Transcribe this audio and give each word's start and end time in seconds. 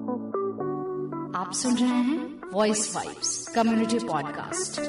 आप 0.00 1.50
सुन 1.54 1.76
रहे 1.76 1.88
हैं 1.88 2.50
वॉइस 2.52 2.96
वाइब्स 2.96 3.48
कम्युनिटी 3.48 3.98
पॉडकास्ट 3.98 4.80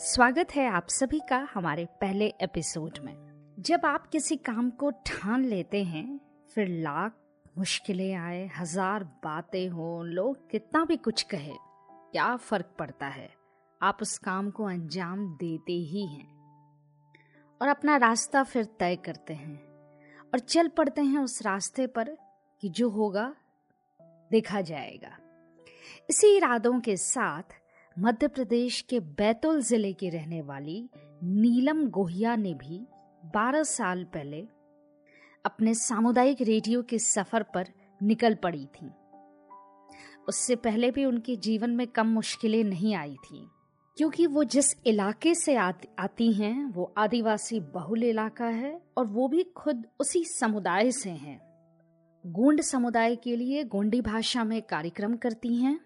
स्वागत 0.00 0.46
है 0.54 0.68
आप 0.68 0.86
सभी 0.88 1.20
का 1.28 1.48
हमारे 1.54 1.84
पहले 1.84 2.34
एपिसोड 2.40 2.98
में। 3.04 3.54
जब 3.60 3.80
आप 3.84 4.06
किसी 4.06 4.36
काम 4.36 4.70
को 4.70 4.90
ठान 4.90 5.44
लेते 5.44 5.84
हैं, 5.84 6.20
फिर 6.54 6.68
लाख 6.68 7.12
मुश्किलें 7.58 8.14
आए, 8.14 8.50
हज़ार 8.58 9.04
बातें 9.04 9.68
हो, 9.68 10.02
लोग 10.02 10.50
कितना 10.50 10.84
भी 10.84 10.96
कुछ 10.96 11.22
कहे, 11.22 11.52
क्या 11.90 12.36
फ़र्क 12.36 12.66
पड़ता 12.78 13.06
है? 13.06 13.39
आप 13.82 13.98
उस 14.02 14.18
काम 14.18 14.50
को 14.50 14.64
अंजाम 14.64 15.26
देते 15.34 15.72
ही 15.72 16.06
हैं। 16.06 16.40
और 17.62 17.68
अपना 17.68 17.96
रास्ता 17.96 18.42
फिर 18.42 18.64
तय 18.64 18.96
करते 18.96 19.34
हैं। 19.34 19.56
और 20.32 20.38
चल 20.38 20.68
पड़ते 20.68 21.00
हैं 21.00 21.18
उस 21.18 21.42
रास्ते 21.42 21.86
पर 21.86 22.16
कि 22.60 22.68
जो 22.68 22.90
होगा, 22.90 23.34
देखा 24.30 24.60
जाएगा। 24.60 25.18
इसी 26.10 26.36
इरादों 26.36 26.80
के 26.80 26.96
साथ 26.96 27.42
मध्य 27.98 28.28
प्रदेश 28.28 28.80
के 28.80 29.00
बैतूल 29.00 29.62
ज़िले 29.62 29.92
की 29.92 30.10
रहने 30.10 30.42
वाली 30.42 30.90
नीलम 31.22 31.88
गोहिया 31.88 32.36
ने 32.36 32.54
भी 32.54 32.86
12 33.34 33.62
साल 33.62 34.04
पहले 34.04 34.48
अपने 35.44 35.74
सामुदायिक 35.74 36.38
रेडियो 36.40 36.82
के 36.82 36.98
सफ़र 36.98 37.42
पर 37.42 37.68
निकल 38.02 38.34
पड़ी 38.34 38.66
थी। 38.66 38.90
उससे 40.28 40.56
पहले 40.56 40.90
भी 40.90 41.04
उनके 41.04 41.36
जीवन 41.36 41.70
में 41.70 41.86
कम 41.86 42.06
मुश्किलें 42.06 42.64
नहीं 42.64 42.94
आई 42.94 43.14
थी। 43.14 43.50
क्योंकि 44.00 44.26
वो 44.26 44.44
जिस 44.44 44.66
इलाके 44.86 45.34
से 45.34 45.54
आती 45.56 45.88
आती 45.98 46.32
हैं, 46.32 46.64
वो 46.64 46.94
आदिवासी 46.98 47.60
बहुल 47.60 48.04
इलाका 48.04 48.44
है 48.44 48.80
और 48.96 49.06
वो 49.06 49.28
भी 49.28 49.42
खुद 49.42 49.86
उसी 50.00 50.24
समुदाय 50.24 50.90
से 50.90 51.10
हैं। 51.10 51.40
गोंड 52.26 52.60
समुदाय 52.60 53.16
के 53.16 53.36
लिए 53.36 53.64
गोंडी 53.64 54.00
भाषा 54.00 54.44
में 54.44 54.62
कार्यक्रम 54.62 55.16
करती 55.16 55.54
हैं। 55.56 55.80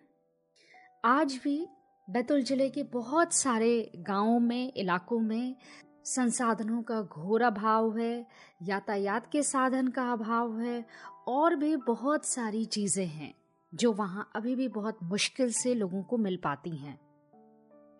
आज 1.04 1.40
भी 1.44 1.66
बैतूल 2.10 2.42
ज़िले 2.42 2.70
के 2.70 2.82
बहुत 2.82 3.34
सारे 3.34 3.92
गाँवों 3.96 4.38
में, 4.40 4.72
इलाकों 4.76 5.18
में 5.18 5.56
संसाधनों 6.04 6.82
का 6.82 7.02
घोर 7.02 7.42
अभाव 7.42 7.98
है, 7.98 8.26
यातायात 8.62 9.30
के 9.32 9.42
साधन 9.42 9.88
का 9.88 10.12
अभाव 10.12 10.60
है 10.60 10.84
और 11.28 11.56
भी 11.56 11.76
बहुत 11.76 12.26
सारी 12.26 12.64
चीज़ें 12.64 13.06
हैं, 13.06 13.34
जो 13.74 13.92
वहाँ 13.92 14.30
अभी 14.36 14.56
भी 14.56 14.68
बहुत 14.68 14.98
मुश्किल 15.02 15.52
से 15.52 15.74
लोगों 15.74 16.02
को 16.02 16.16
मिल 16.16 16.36
पाती 16.36 16.76
हैं। 16.76 17.03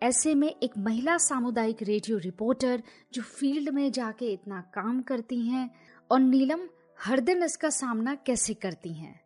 ऐसे 0.03 0.35
में 0.35 0.49
एक 0.49 0.79
महिला 0.79 1.17
सामुदायिक 1.17 1.83
रेडियो 1.83 2.19
रिपोर्टर 2.19 2.83
जो 3.13 3.23
फ़ील्ड 3.23 3.69
में 3.69 3.93
जाके 3.93 4.33
इतना 4.33 4.61
काम 4.61 5.03
करती 5.03 5.49
हैं 5.49 5.71
और 6.11 6.21
नीलम 6.21 6.61
हर 7.01 7.21
दिन 7.21 7.43
इसका 7.43 7.71
सामना 7.71 8.15
कैसे 8.15 8.55
करती 8.55 8.93
हैं। 8.93 9.21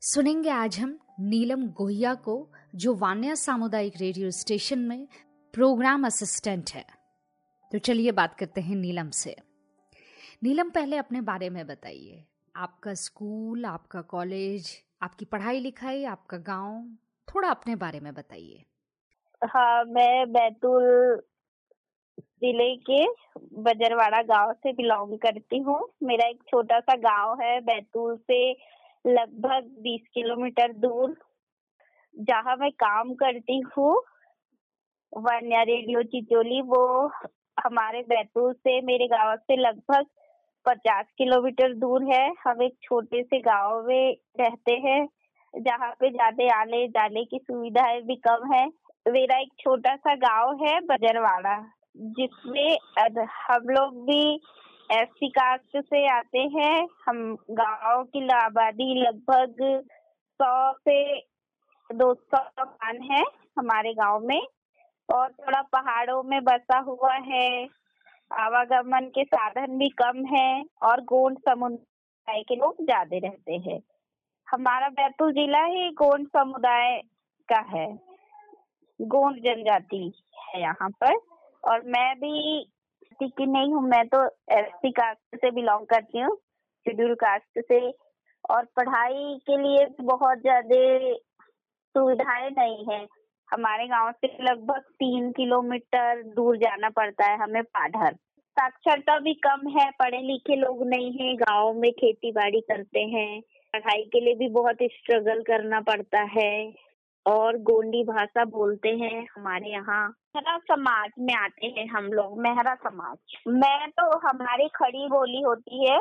सुनेंगे 0.00 0.50
आज 0.50 0.78
हम 0.78 0.98
नीलम 1.20 1.66
गोहिया 1.66 2.14
को, 2.14 2.48
जो 2.74 2.94
वान्या 2.94 3.34
सामुदायिक 3.34 3.92
रेडियो 3.96 4.30
स्टेशन 4.30 4.78
में 4.78 5.08
प्रोग्राम 5.52 6.06
असिस्टेंट 6.06 6.70
है। 6.70 6.86
तो 7.72 7.78
चलिए 7.78 8.12
बात 8.12 8.34
करते 8.34 8.60
हैं 8.60 8.76
नीलम 8.76 9.10
से। 9.10 9.36
नीलम, 10.42 10.70
पहले 10.70 10.96
अपने 10.96 11.20
बारे 11.20 11.50
में 11.50 11.66
बताइए। 11.66 12.24
आपका 12.56 12.94
स्कूल, 12.94 13.64
आपका 13.64 14.00
कॉलेज, 14.00 14.82
आपकी 15.02 15.24
पढ़ाई 15.24 15.60
लिखाई, 15.60 16.04
आपका 16.04 16.36
गाँव, 16.36 16.96
थोड़ा 17.34 17.48
अपने 17.48 17.76
बारे 17.76 18.00
में 18.00 18.14
बताइए। 18.14 18.64
हाँ 19.42 19.84
मैं 19.84 20.32
बैतूल 20.32 21.20
ज़िले 22.42 22.74
के 22.88 23.04
बजरवाड़ा 23.62 24.20
गाँव 24.28 24.52
से 24.54 24.72
बिलोंग 24.72 25.16
करती 25.18 25.58
हूँ। 25.58 25.78
मेरा 26.02 26.26
एक 26.28 26.42
छोटा 26.48 26.78
सा 26.80 26.94
गाँव 27.00 27.40
है 27.42 27.60
बैतूल 27.60 28.16
से 28.30 28.40
लगभग 29.04 29.68
20 29.82 30.06
किलोमीटर 30.14 30.72
दूर, 30.80 31.14
जहाँ 32.14 32.56
मैं 32.56 32.70
काम 32.84 33.14
करती 33.22 33.58
हूँ। 33.76 33.94
वन्या 35.12 35.62
रेडियो 35.62 36.02
चिचोली, 36.04 36.60
वो 36.62 37.10
हमारे 37.56 38.00
बैतूल 38.08 38.52
से 38.52 38.80
मेरे 38.82 39.06
गाँव 39.08 39.36
से 39.38 39.56
लगभग 39.58 40.06
पचास 40.66 41.06
किलोमीटर 41.18 41.74
दूर 41.76 42.04
है। 42.12 42.24
हम 42.44 42.62
एक 42.62 42.76
छोटे 42.82 43.22
से 43.22 43.40
गाँव 43.40 43.82
में 43.88 44.16
रहते 44.40 44.72
हैं, 44.86 45.06
जहाँ 45.54 45.90
पे 46.00 46.10
ज़्यादा 46.10 46.54
आने 46.60 46.86
जाने 46.90 47.24
की 47.24 47.38
सुविधाएँ 47.40 48.00
भी 48.06 48.16
कम 48.28 48.52
है। 48.54 48.66
मेरा 49.06 49.36
एक 49.38 49.48
छोटा 49.60 49.94
सा 49.96 50.14
गाँव 50.16 50.64
है, 50.64 50.78
बजरवाड़ा, 50.80 51.56
जिसमें 51.96 52.76
हम 53.48 53.68
लोग 53.68 54.04
भी 54.06 54.34
एस 54.90 55.08
कास्ट 55.24 55.76
से 55.78 56.06
आते 56.08 56.38
हैं। 56.54 56.86
हम 57.06 57.34
गाँव 57.50 58.02
की 58.06 58.26
आबादी 58.34 58.94
लगभग 59.00 59.56
सौ 60.40 60.72
से 60.78 61.18
दो 61.90 62.12
सौ 62.14 62.38
मकान 62.60 63.00
है 63.10 63.22
हमारे 63.58 63.92
गाँव 63.94 64.26
में 64.26 64.40
और 65.08 65.32
थोड़ा 65.32 65.62
पहाड़ों 65.72 66.22
में 66.22 66.42
बसा 66.44 66.78
हुआ 66.80 67.14
है। 67.26 67.48
आवागमन 68.30 69.10
के 69.14 69.24
साधन 69.24 69.78
भी 69.78 69.88
कम 69.98 70.24
है 70.26 70.64
और 70.82 71.00
गोंड 71.04 71.38
समुदाय 71.38 72.42
के 72.42 72.56
लोग 72.56 72.84
ज़्यादा 72.84 73.18
रहते 73.18 73.56
हैं। 73.66 73.80
हमारा 74.48 74.88
बैतूल 74.90 75.32
जिला 75.32 75.64
ही 75.64 75.90
गोंड 75.96 76.26
समुदाय 76.28 77.00
का 77.48 77.60
है। 77.68 77.86
गोंड 79.00 79.36
जनजाति 79.36 80.12
है 80.38 80.60
यहाँ 80.60 80.88
पर। 81.02 81.16
और 81.64 81.82
मैं 81.86 82.14
भी 82.16 82.64
की 83.20 83.46
नहीं 83.46 83.72
हूँ, 83.72 83.82
मैं 83.82 84.06
तो 84.08 84.24
एससी 84.52 84.90
कास्ट 84.90 85.36
से 85.36 85.50
बिलोंग 85.50 85.86
करती 85.86 86.20
हूँ 86.20 86.36
शेड्यूल 86.86 87.14
कास्ट 87.14 87.60
से। 87.60 87.80
और 88.44 88.64
पढ़ाई 88.76 89.38
के 89.46 89.56
लिए 89.56 89.86
बहुत 90.00 90.38
ज़्यादा 90.38 91.14
सुविधाएँ 91.94 92.50
नहीं 92.50 92.84
है। 92.90 93.06
हमारे 93.48 93.86
गाँव 93.86 94.10
से 94.14 94.28
लगभग 94.44 94.80
तीन 94.98 95.30
किलोमीटर 95.32 96.22
दूर 96.36 96.56
जाना 96.56 96.88
पड़ता 96.90 97.30
है 97.30 97.36
हमें 97.38 97.62
पाढ़र। 97.64 98.14
साक्षरता 98.56 99.18
भी 99.18 99.34
कम 99.46 99.68
है 99.70 99.90
पढ़े 99.90 100.20
लिखे 100.22 100.56
लोग 100.56 100.86
नहीं 100.86 101.12
है, 101.12 101.34
गाँव 101.36 101.72
में 101.74 101.90
खेती 101.92 102.32
बाड़ी 102.32 102.60
करते 102.60 103.00
हैं। 103.08 103.40
पढ़ाई 103.74 104.02
के 104.12 104.20
लिए 104.20 104.34
भी 104.34 104.48
बहुत 104.50 104.82
स्ट्रगल 104.92 105.42
करना 105.42 105.80
पड़ता 105.80 106.20
है। 106.32 106.52
और 107.26 107.56
गोंडी 107.62 108.02
भाषा 108.04 108.44
बोलते 108.44 108.88
हैं 108.88 109.26
हमारे 109.36 109.70
यहाँ। 109.70 110.06
मेहरा 110.36 110.56
समाज 110.58 111.10
में 111.18 111.34
आते 111.34 111.66
हैं 111.66 111.86
हम 111.88 112.04
लोग, 112.04 112.40
मेहरा 112.40 112.74
समाज। 112.74 113.36
मैं 113.48 113.90
तो 113.90 114.18
हमारी 114.18 114.68
खड़ी 114.68 115.06
बोली 115.08 115.40
होती 115.42 115.90
है। 115.90 115.98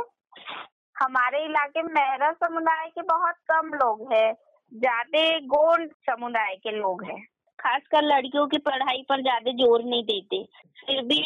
हमारे 0.95 1.43
इलाके 1.45 1.81
में 1.81 1.93
मेहरा 1.93 2.31
समुदाय 2.31 2.87
के 2.87 3.01
बहुत 3.01 3.35
कम 3.51 3.67
लोग 3.73 4.13
हैं, 4.13 4.33
ज़्यादा 4.71 5.39
गोंड 5.47 5.91
समुदाय 6.09 6.55
के 6.55 6.71
लोग 6.71 7.03
हैं। 7.03 7.21
खासकर 7.59 8.03
लड़कियों 8.03 8.47
की 8.47 8.57
पढ़ाई 8.57 9.03
पर 9.09 9.21
ज़्यादा 9.21 9.51
ज़ोर 9.51 9.83
नहीं 9.83 10.03
देते। 10.03 10.43
फिर 10.79 11.01
भी 11.05 11.21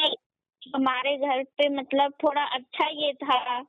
हमारे 0.75 1.17
घर 1.17 1.43
पे 1.57 1.69
मतलब 1.69 2.13
थोड़ा 2.23 2.43
अच्छा 2.43 2.87
ये 2.87 3.13
था। 3.13 3.65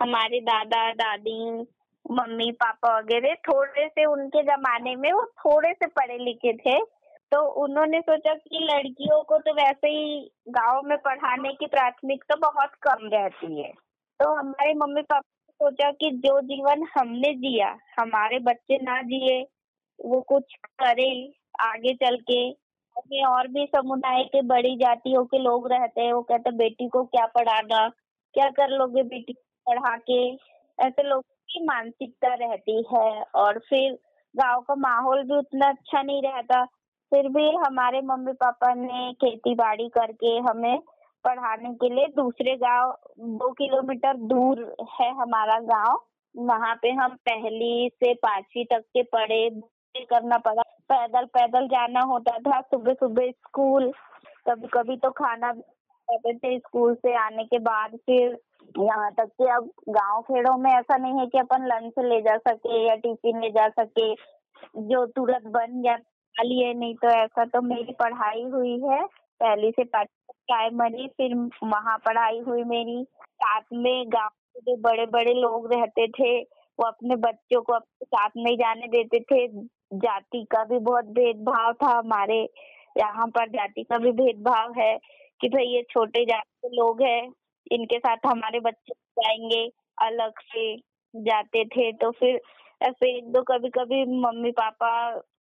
हमारे 0.00 0.40
दादा, 0.40 0.90
दादी 0.92 1.66
मम्मी, 2.10 2.52
पापा 2.52 2.98
वगैरह 2.98 3.34
थोड़े 3.34 3.88
से 3.88 4.04
उनके 4.04 4.42
जमाने 4.42 4.96
में 4.96 5.12
वो 5.12 5.24
थोड़े 5.24 5.72
से 5.72 5.86
पढ़े 5.86 6.18
लिखे 6.18 6.52
थे। 6.52 7.00
तो 7.32 7.42
उन्होंने 7.46 8.00
सोचा 8.00 8.34
कि 8.34 8.68
लड़कियों 8.72 9.22
को 9.22 9.38
तो 9.38 9.54
वैसे 9.54 9.88
ही 9.88 10.30
गाँव 10.48 10.82
में 10.84 10.98
पढ़ाने 10.98 11.52
की 11.52 11.66
प्राथमिकता 11.66 12.34
तो 12.34 12.40
बहुत 12.40 12.70
कम 12.82 13.08
रहती 13.08 13.62
है। 13.62 13.72
तो 14.20 14.34
हमारे 14.34 14.74
मम्मी 14.74 15.02
पापा 15.02 15.18
ने 15.18 15.52
सोचा 15.52 15.90
कि 15.90 16.10
जो 16.10 16.40
जीवन 16.40 16.86
हमने 16.98 17.34
जिया, 17.34 17.78
हमारे 18.00 18.38
बच्चे 18.38 18.78
ना 18.82 19.02
जिए, 19.02 19.46
वो 20.04 20.20
कुछ 20.20 20.54
करे 20.54 21.32
आगे 21.60 21.94
चल 21.94 22.16
के। 22.16 22.52
और 23.24 23.48
भी 23.48 23.66
समुदाय 23.66 24.24
के 24.24 24.42
बड़ी 24.42 24.76
जातियों 24.76 25.24
के 25.24 25.38
लोग 25.38 25.72
रहते 25.72 26.00
हैं, 26.00 26.12
वो 26.12 26.22
कहते 26.22 26.50
बेटी 26.50 26.88
को 26.88 27.04
क्या 27.04 27.26
पढ़ाना? 27.26 27.88
क्या 28.34 28.50
कर 28.50 28.68
लोगे 28.68 29.02
बेटी 29.02 29.32
पढ़ा 29.66 29.96
के? 29.96 30.34
ऐसे 30.78 31.02
लोगों 31.02 31.20
की 31.52 31.64
मानसिकता 31.64 32.34
रहती 32.36 32.82
है 32.92 33.22
और 33.36 33.58
फिर 33.68 33.92
गाँव 34.34 34.60
का 34.60 34.74
माहौल 34.78 35.22
भी 35.22 35.36
उतना 35.36 35.68
अच्छा 35.68 36.02
नहीं 36.02 36.22
रहता। 36.22 36.64
फिर 37.12 37.28
भी 37.28 37.50
हमारे 37.56 38.00
मम्मी 38.02 38.32
पापा 38.40 38.72
ने 38.74 39.12
खेती 39.14 39.54
बाड़ी 39.54 39.88
करके 39.88 40.36
हमें 40.40 40.78
पढ़ाने 41.24 41.72
के 41.74 41.88
लिए 41.94 42.06
दूसरे 42.16 42.56
गाँव, 42.56 42.92
दो 43.20 43.50
किलोमीटर 43.52 44.16
दूर 44.28 44.62
है 45.00 45.10
हमारा 45.16 45.58
गाँव। 45.66 46.00
वहाँ 46.34 46.74
पे 46.82 46.90
हम 46.92 47.14
पहली 47.28 47.88
से 47.94 48.12
पांचवी 48.14 48.64
तक 48.64 48.84
के 48.94 49.02
पढ़े 49.14 49.48
करना 50.04 50.38
पड़ा। 50.38 50.62
पैदल 50.88 51.24
पैदल 51.34 51.66
जाना 51.68 52.00
होता 52.06 52.38
था 52.38 52.60
सुबह 52.60 52.94
सुबह 52.94 53.30
स्कूल। 53.30 53.90
कभी 54.48 54.68
कभी 54.74 54.96
तो 54.96 55.10
खाना 55.10 55.52
थे 56.08 56.58
स्कूल 56.58 56.94
से 56.94 57.14
आने 57.16 57.44
के 57.44 57.58
बाद, 57.58 57.96
फिर 57.96 58.38
यहाँ 58.78 59.10
तक 59.12 59.28
कि 59.38 59.46
अब 59.50 59.70
गाँव 59.88 60.20
खेड़ों 60.22 60.56
में 60.58 60.70
ऐसा 60.72 60.96
नहीं 60.96 61.18
है 61.20 61.26
कि 61.26 61.38
अपन 61.38 61.66
लंच 61.66 62.04
ले 62.04 62.20
जा 62.22 62.36
सके 62.48 62.86
या 62.86 62.94
टिफ़िन 62.96 63.40
ले 63.40 63.50
जा 63.50 63.68
सके। 63.68 64.12
जो 64.88 65.04
तुरंत 65.06 65.46
बन 65.56 65.82
लिए, 66.36 66.72
नहीं 66.74 66.94
तो 66.94 67.08
ऐसा 67.08 67.44
तो 67.44 67.60
मेरी 67.62 67.92
पढ़ाई 68.00 68.42
हुई 68.52 68.78
है। 68.82 69.02
पहले 69.40 69.70
से 69.70 69.84
प्राइमरी 69.94 71.06
फिर 71.16 71.34
वहाँ 71.64 71.96
पढ़ाई 72.06 72.38
हुई 72.48 72.62
मेरी। 72.64 73.02
साथ 73.42 73.62
में 73.72 74.04
गाँव 74.08 74.28
के 74.28 74.60
जो 74.60 74.76
बड़े 74.82 75.06
बड़े 75.06 75.34
लोग 75.34 75.72
रहते 75.72 76.06
थे, 76.08 76.40
वो 76.40 76.86
अपने 76.86 77.16
बच्चों 77.16 77.60
को 77.62 77.72
अपने 77.72 78.06
साथ 78.06 78.30
नहीं 78.36 78.56
जाने 78.56 78.86
देते 78.88 79.20
थे। 79.20 79.46
जाति 79.98 80.44
का 80.50 80.64
भी 80.64 80.78
बहुत 80.78 81.04
भेदभाव 81.18 81.72
था 81.82 81.98
हमारे। 81.98 82.40
यहाँ 82.96 83.26
पर 83.28 83.48
जाति 83.48 83.82
का 83.82 83.98
भी 83.98 84.12
भेदभाव 84.12 84.72
है 84.78 84.96
कि 85.40 85.48
भाई 85.48 85.64
ये 85.64 85.82
छोटे 85.90 86.24
जाति 86.24 86.68
के 86.68 86.76
लोग 86.76 87.02
हैं। 87.02 87.28
इनके 87.72 87.98
साथ 87.98 88.26
हमारे 88.26 88.60
बच्चे 88.60 88.92
जाएँगे 89.18 89.66
अलग 89.98 90.40
से 90.52 90.74
जाते 91.14 91.64
थे 91.66 91.90
तो 91.92 92.10
फिर 92.10 92.40
ऐसे 92.80 93.16
एक 93.16 93.32
दो 93.32 93.42
कभी 93.42 93.68
कभी 93.70 94.04
मम्मी 94.20 94.50
पापा 94.52 94.90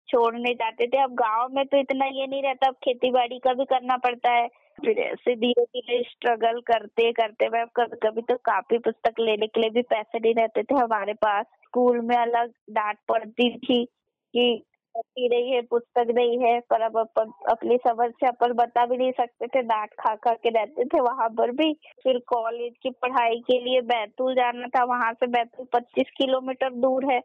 छोड़ने 0.09 0.53
जाते 0.55 0.87
थे। 0.87 1.03
अब 1.03 1.15
गाँव 1.15 1.49
में 1.55 1.65
तो 1.67 1.79
इतना 1.79 2.07
ये 2.07 2.27
नहीं 2.27 2.43
रहता, 2.43 2.69
अब 2.69 2.75
खेती 2.85 3.11
बाड़ी 3.11 3.39
का 3.39 3.53
भी 3.55 3.65
करना 3.65 3.97
पड़ता 3.97 4.33
है। 4.33 4.47
फिर 4.79 4.99
ऐसे 4.99 5.35
धीरे 5.37 5.65
धीरे 5.65 6.03
स्ट्रगल 6.03 6.61
करते 6.67 7.11
करते 7.13 7.49
मैं 7.49 7.65
कभी 7.77 7.97
कभी 8.03 8.23
तो 8.23 8.37
कापी 8.47 8.79
पुस्तक 8.79 9.21
लेने 9.21 9.47
के 9.47 9.61
लिए 9.61 9.71
भी 9.71 9.83
पैसे 9.83 10.19
नहीं 10.19 10.35
रहते 10.35 10.63
थे। 10.63 10.75
हमारे 10.75 11.13
पास 11.15 11.47
स्कूल 11.65 12.01
में 12.01 12.17
अलग 12.17 12.53
डांट 12.71 12.99
पड़ती 13.09 13.51
थी 13.59 13.85
कि 13.85 14.63
पढ़ती 14.97 15.29
रही 15.29 15.51
है, 15.51 15.61
पुस्तक 15.63 16.13
नहीं 16.15 16.39
है, 16.39 16.59
पर 16.61 16.83
अब 16.83 16.99
अपन 16.99 17.33
अपनी 17.51 17.77
समझ 17.79 18.11
से 18.11 18.27
अपन 18.27 18.53
बता 18.53 18.85
भी 18.87 18.97
नहीं 18.97 19.13
सकते 19.13 19.47
थे, 19.47 19.63
डांट 19.63 19.95
खा 20.01 20.15
खा 20.17 20.33
के 20.35 20.51
रहते 20.51 20.85
थे 20.85 21.01
वहाँ 21.01 21.29
पर 21.31 21.51
भी। 21.53 21.73
फिर 22.03 22.19
कॉलेज 22.29 22.73
की 22.83 22.91
पढ़ाई 23.03 23.41
के 23.41 23.59
लिए 23.61 23.81
बैतूल 23.87 24.35
जाना 24.35 24.69
था, 24.69 24.85
वहाँ 24.85 25.13
से 25.13 25.27
बैतूल 25.27 25.67
पच्चीस 25.73 26.11
किलोमीटर 26.17 26.71
दूर 26.77 27.13
है। 27.13 27.21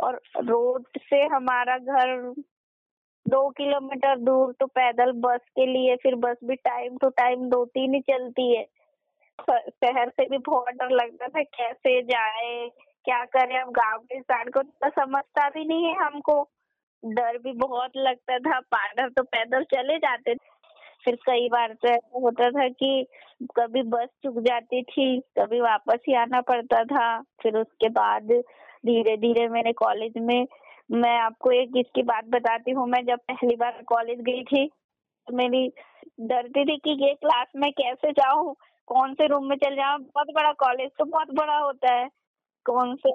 और 0.00 0.20
रोड 0.38 0.86
से 1.00 1.22
हमारा 1.26 1.76
घर 1.78 2.32
दो 3.26 3.48
किलोमीटर 3.50 4.16
दूर 4.18 4.52
तो 4.60 4.66
पैदल 4.66 5.12
बस 5.16 5.40
के 5.56 5.66
लिए 5.66 5.96
फिर 5.96 6.14
बस 6.14 6.36
भी 6.44 6.54
टाइम 6.56 6.96
टू 6.96 7.08
टाइम 7.08 7.48
दो 7.50 7.64
तीन 7.64 7.94
ही 7.94 8.00
चलती 8.00 8.54
है। 8.56 8.64
शहर 9.48 10.08
से 10.08 10.24
भी 10.28 10.38
बहुत 10.38 10.74
डर 10.74 10.90
लगता 10.90 11.28
था, 11.28 11.42
कैसे 11.42 12.00
जाए, 12.02 12.68
क्या 13.06 13.24
करें, 13.26 13.58
अब 13.60 13.70
गाँव 13.70 13.98
के 13.98 14.16
इंसान 14.16 14.50
को 14.50 14.62
तो 14.62 14.90
समझता 14.90 15.48
भी 15.48 15.64
नहीं 15.64 15.84
है 15.84 15.94
हमको। 15.96 16.42
डर 17.02 17.38
भी 17.38 17.52
बहुत 17.58 17.92
लगता 17.96 18.38
था। 18.38 18.58
पार्लर 18.72 19.08
तो 19.10 19.22
पैदल 19.24 19.64
चले 19.64 19.98
जाते 19.98 20.34
थे। 20.34 20.50
फिर 21.04 21.14
कई 21.26 21.48
बार 21.48 21.72
तो 21.74 21.88
ऐसा 21.88 22.18
होता 22.22 22.50
था 22.50 22.68
कि 22.70 23.06
कभी 23.56 23.82
बस 23.84 24.08
चुक 24.24 24.38
जाती 24.40 24.82
थी, 24.82 25.18
कभी 25.38 25.60
वापस 25.60 25.98
ही 26.08 26.14
आना 26.16 26.40
पड़ता 26.40 26.82
था। 26.86 27.20
फिर 27.42 27.56
उसके 27.56 27.88
बाद 27.90 28.30
धीरे 28.86 29.16
धीरे 29.16 29.48
मेरे 29.48 29.72
कॉलेज 29.74 30.12
में, 30.18 30.46
मैं 30.92 31.18
आपको 31.20 31.50
एक 31.52 31.76
इसकी 31.76 32.02
बात 32.02 32.24
बताती 32.30 32.70
हूँ। 32.70 32.86
मैं 32.88 33.04
जब 33.06 33.18
पहली 33.28 33.56
बार 33.56 33.82
कॉलेज 33.88 34.20
गई 34.20 34.42
थी 34.44 34.66
तो 34.66 35.36
मेरी 35.36 35.66
डरती 36.22 36.64
थी 36.64 36.76
कि 36.78 36.90
ये 37.04 37.12
क्लास 37.14 37.46
में 37.56 37.70
कैसे 37.72 38.12
जाऊँ, 38.12 38.54
कौन 38.88 39.14
से 39.14 39.26
रूम 39.26 39.48
में 39.48 39.56
चल 39.56 39.76
जाऊँ। 39.76 39.98
बहुत 40.04 40.34
बड़ा 40.34 40.52
कॉलेज 40.58 40.90
तो 40.98 41.04
बहुत 41.04 41.34
बड़ा 41.34 41.56
होता 41.58 41.94
है। 41.94 42.08
कौन 42.66 42.94
से 42.96 43.10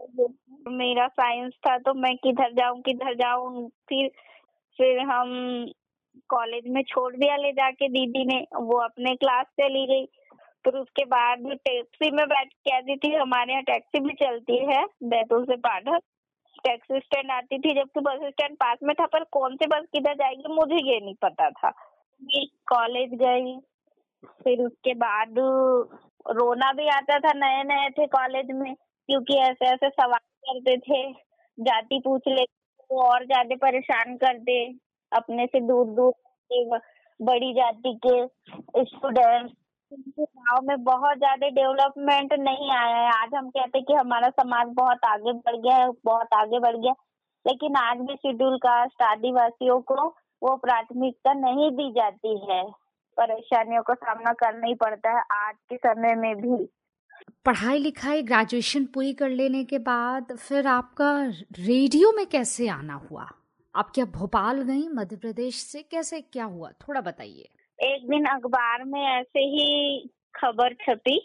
मेरा 0.70 1.08
साइंस 1.08 1.54
था 1.68 1.78
तो 1.78 1.94
मैं 1.94 2.16
किधर 2.18 2.54
जाऊँ, 2.54 2.82
किधर 2.82 3.14
जाऊँ? 3.16 3.68
फिर 3.90 4.10
फिर 4.80 5.00
हम 5.00 5.68
कॉलेज 6.30 6.64
में 6.68 6.82
छोड़ 6.84 7.16
दिया 7.16 7.36
ले 7.36 7.52
जाके 7.52 7.88
दीदी 7.90 8.26
ने। 8.26 8.46
वो 8.56 8.78
अपने 8.78 9.16
क्लास 9.16 9.46
चली 9.62 9.86
गई। 9.88 10.06
फिर 10.64 10.74
उसके 10.74 11.06
बाद 11.06 11.46
टैक्सी 11.56 12.12
में 12.12 12.26
बैठ 12.28 12.54
के 12.54 12.76
आती 12.76 12.96
थी। 12.98 13.14
हमारे 13.14 13.52
यहाँ 13.52 13.64
टैक्सी 13.64 14.00
भी 14.00 14.14
चलती 14.14 14.58
है, 14.66 14.84
बैतूल 15.04 15.46
से 15.46 15.56
पाठक। 15.56 16.02
टैक्सी 16.64 17.00
स्टैंड 17.00 17.32
आती 17.32 17.60
थी, 17.60 17.74
जबकि 17.74 18.00
बस 18.00 18.20
स्टैंड 18.24 18.56
पास 18.56 18.78
में 18.84 18.96
था, 18.96 19.06
पर 19.06 19.24
कौन 19.24 19.56
सी 19.56 19.68
बस 19.68 19.86
किधर 19.94 20.14
जाएगी, 20.14 20.54
मुझे 20.54 20.76
ये 20.92 21.00
नहीं 21.00 21.16
पता 21.22 21.50
था। 21.50 21.72
कॉलेज 22.68 23.14
गई। 23.14 23.58
फिर 24.44 24.62
उसके 24.62 24.94
बाद 24.94 25.36
रोना 26.30 26.72
भी 26.74 26.88
आता 26.88 27.20
था 27.20 27.34
नए 27.34 27.64
नए 27.64 27.90
थे 27.90 28.08
कॉलेज 28.08 28.52
में। 28.52 28.76
क्योंकि 29.09 29.38
ऐसे 29.39 29.65
ऐसे 29.65 29.89
सवाल 29.89 30.19
करते 30.44 30.77
थे, 30.80 31.12
जाति 31.57 32.00
पूछ 32.06 32.21
ले 32.27 32.44
तो 32.45 33.01
और 33.04 33.25
ज़्यादा 33.25 33.56
परेशान 33.62 34.15
कर 34.18 34.38
दे 34.39 34.59
अपने 35.12 35.45
से 35.45 35.59
दूर 35.62 35.86
दूर 35.95 36.80
बड़ी 37.19 37.54
जाति 37.54 37.94
के 38.06 38.83
स्टूडेंट्स 38.86 39.54
गाँव 40.19 40.65
में 40.68 40.83
बहुत 40.83 41.18
ज़्यादा 41.18 41.48
डेवलपमेंट 41.50 42.33
नहीं 42.39 42.71
आया 42.71 42.95
है। 42.98 43.09
आज 43.13 43.33
हम 43.36 43.50
कहते 43.50 43.77
हैं 43.77 43.86
कि 43.86 43.94
हमारा 43.94 44.30
समाज 44.31 44.68
बहुत 44.75 45.06
आगे 45.06 45.33
बढ़ 45.33 45.56
गया 45.57 45.75
है, 45.75 45.89
बहुत 46.06 46.33
आगे 46.33 46.60
बढ़ 46.60 46.75
गया 46.77 46.94
लेकिन 47.45 47.75
आज 47.77 47.98
भी 48.00 48.15
शेड्यूल 48.15 48.57
कास्ट 48.57 49.01
आदिवासियों 49.03 49.80
को 49.92 50.07
वो 50.42 50.56
प्राथमिकता 50.57 51.33
नहीं 51.36 51.69
दी 51.71 51.92
जाती 51.92 52.38
है। 52.50 52.63
परेशानियों 53.18 53.83
का 53.83 53.94
सामना 53.95 54.33
करना 54.36 54.68
ही 54.68 54.74
पड़ता 54.75 55.12
है 55.12 55.24
आज 55.38 55.56
के 55.69 55.77
समय 55.77 56.15
में 56.15 56.36
भी। 56.36 56.63
पढ़ाई 57.46 57.78
लिखाई 57.78 58.22
ग्रेजुएशन 58.22 58.86
पूरी 58.86 59.14
कर 59.14 59.30
लेने 59.30 59.64
के 59.64 59.78
बाद 59.78 60.36
फिर 60.36 60.68
आपका 60.68 61.25
रेडियो 61.60 62.12
में 62.12 62.25
कैसे 62.25 62.68
आना 62.68 62.94
हुआ? 62.94 63.28
आप 63.75 63.92
क्या 63.96 64.06
भोपाल 64.06 64.62
गई, 64.62 64.88
मध्य 64.88 65.16
प्रदेश 65.16 65.56
से? 65.56 65.81
कैसे, 65.81 66.22
क्या 66.22 66.46
हुआ? 66.46 66.72
थोड़ा 66.72 67.02
बताइए। 67.02 67.50
एक 67.80 68.10
दिन 68.10 68.25
अखबार 68.25 68.84
में 68.84 69.02
ऐसे 69.02 69.40
ही 69.40 70.00
खबर 70.36 70.74
छपी 70.74 71.19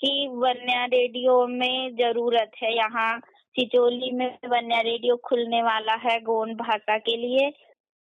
कि 0.00 0.28
वन्या 0.32 0.84
रेडियो 0.84 1.46
में 1.46 1.96
ज़रूरत 1.96 2.50
है। 2.62 2.76
यहाँ 2.76 3.18
चिचोली 3.54 4.10
में 4.12 4.38
वन्या 4.46 4.80
रेडियो 4.80 5.16
खुलने 5.16 5.62
वाला 5.62 5.94
है 5.94 6.20
गोंड 6.20 6.56
भाषा 6.56 6.98
के 6.98 7.16
लिए। 7.16 7.50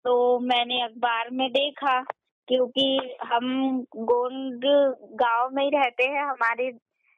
तो 0.05 0.39
मैंने 0.39 0.83
अखबार 0.83 1.31
में 1.33 1.51
देखा, 1.51 2.01
क्योंकि 2.49 3.17
हम 3.25 3.81
गोंड 3.97 4.63
गाँव 5.21 5.51
में 5.53 5.65
ही 5.65 5.71
रहते 5.71 6.05
हैं, 6.05 6.25
हमारे 6.25 6.73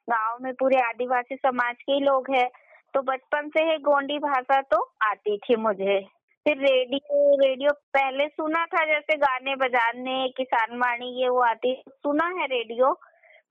गाँव 0.07 0.37
में 0.41 0.53
पूरे 0.53 0.79
आदिवासी 0.81 1.35
समाज 1.35 1.75
के 1.81 1.99
लोग 1.99 2.29
हैं। 2.31 2.47
तो 2.93 3.01
बचपन 3.01 3.49
से 3.49 3.63
ही 3.63 3.77
गोंडी 3.83 4.17
भाषा 4.19 4.61
तो 4.71 4.81
आती 5.03 5.37
थी 5.37 5.55
मुझे। 5.55 5.99
फिर 6.45 6.57
रेडियो 6.57 7.35
रेडियो 7.37 7.71
पहले 7.93 8.27
सुना 8.27 8.65
था 8.65 8.83
जैसे 8.85 9.15
गाने 9.17 9.55
बजाने, 9.55 10.27
किसान 10.37 10.77
वाणी, 10.79 11.09
ये 11.21 11.29
वो 11.29 11.41
आती, 11.41 11.73
सुना 11.87 12.27
है 12.39 12.45
रेडियो, 12.47 12.91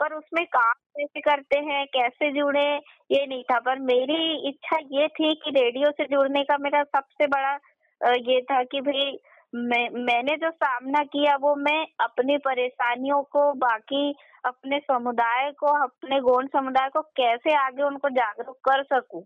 पर 0.01 0.15
उसमें 0.15 0.45
काम 0.47 0.73
कैसे 0.97 1.21
करते 1.21 1.59
हैं, 1.59 1.85
कैसे 1.87 2.31
जुड़े, 2.33 2.67
ये 3.11 3.27
नहीं 3.27 3.43
था। 3.43 3.59
पर 3.59 3.79
मेरी 3.81 4.49
इच्छा 4.49 4.79
ये 4.93 5.09
थी 5.09 5.35
कि 5.35 5.51
रेडियो 5.51 5.91
से 5.91 6.05
जुड़ने 6.11 6.45
का 6.45 6.57
मेरा 6.59 6.83
सबसे 6.83 7.27
बड़ा 7.27 7.55
ये 8.01 8.41
था 8.43 8.63
कि 8.63 8.81
भाई 8.81 9.19
मैं, 9.55 9.89
मैंने 9.91 10.37
जो 10.37 10.51
सामना 10.51 11.03
किया 11.03 11.37
वो 11.37 11.55
मैं 11.55 11.87
अपनी 12.01 12.37
परेशानियों 12.39 13.23
को, 13.23 13.53
बाकी 13.53 14.15
अपने 14.45 14.79
समुदाय 14.79 15.51
को, 15.51 15.67
अपने 15.85 16.21
गोंड 16.21 16.49
समुदाय 16.49 16.89
को 16.89 17.01
कैसे 17.03 17.55
आगे 17.55 17.83
उनको 17.83 18.09
जागरूक 18.09 18.57
कर 18.69 18.83
सकूँ? 18.83 19.25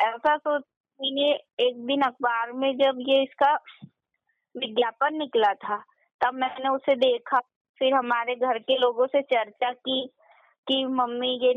ऐसा 0.00 0.36
सोच 0.36 0.62
मैंने 1.00 1.30
एक 1.60 1.86
दिन 1.86 2.02
अखबार 2.02 2.52
में 2.52 2.72
जब 2.76 2.98
ये 3.00 3.22
इसका 3.22 3.52
विज्ञापन 4.54 5.16
निकला 5.18 5.52
था, 5.54 5.76
तब 6.20 6.34
मैंने 6.34 6.68
उसे 6.68 6.94
देखा, 6.94 7.38
फिर 7.78 7.94
हमारे 7.94 8.34
घर 8.34 8.58
के 8.58 8.78
लोगों 8.78 9.06
से 9.06 9.22
चर्चा 9.22 9.70
की 9.70 10.06
कि 10.66 10.84
मम्मी 10.84 11.28
ये 11.28 11.50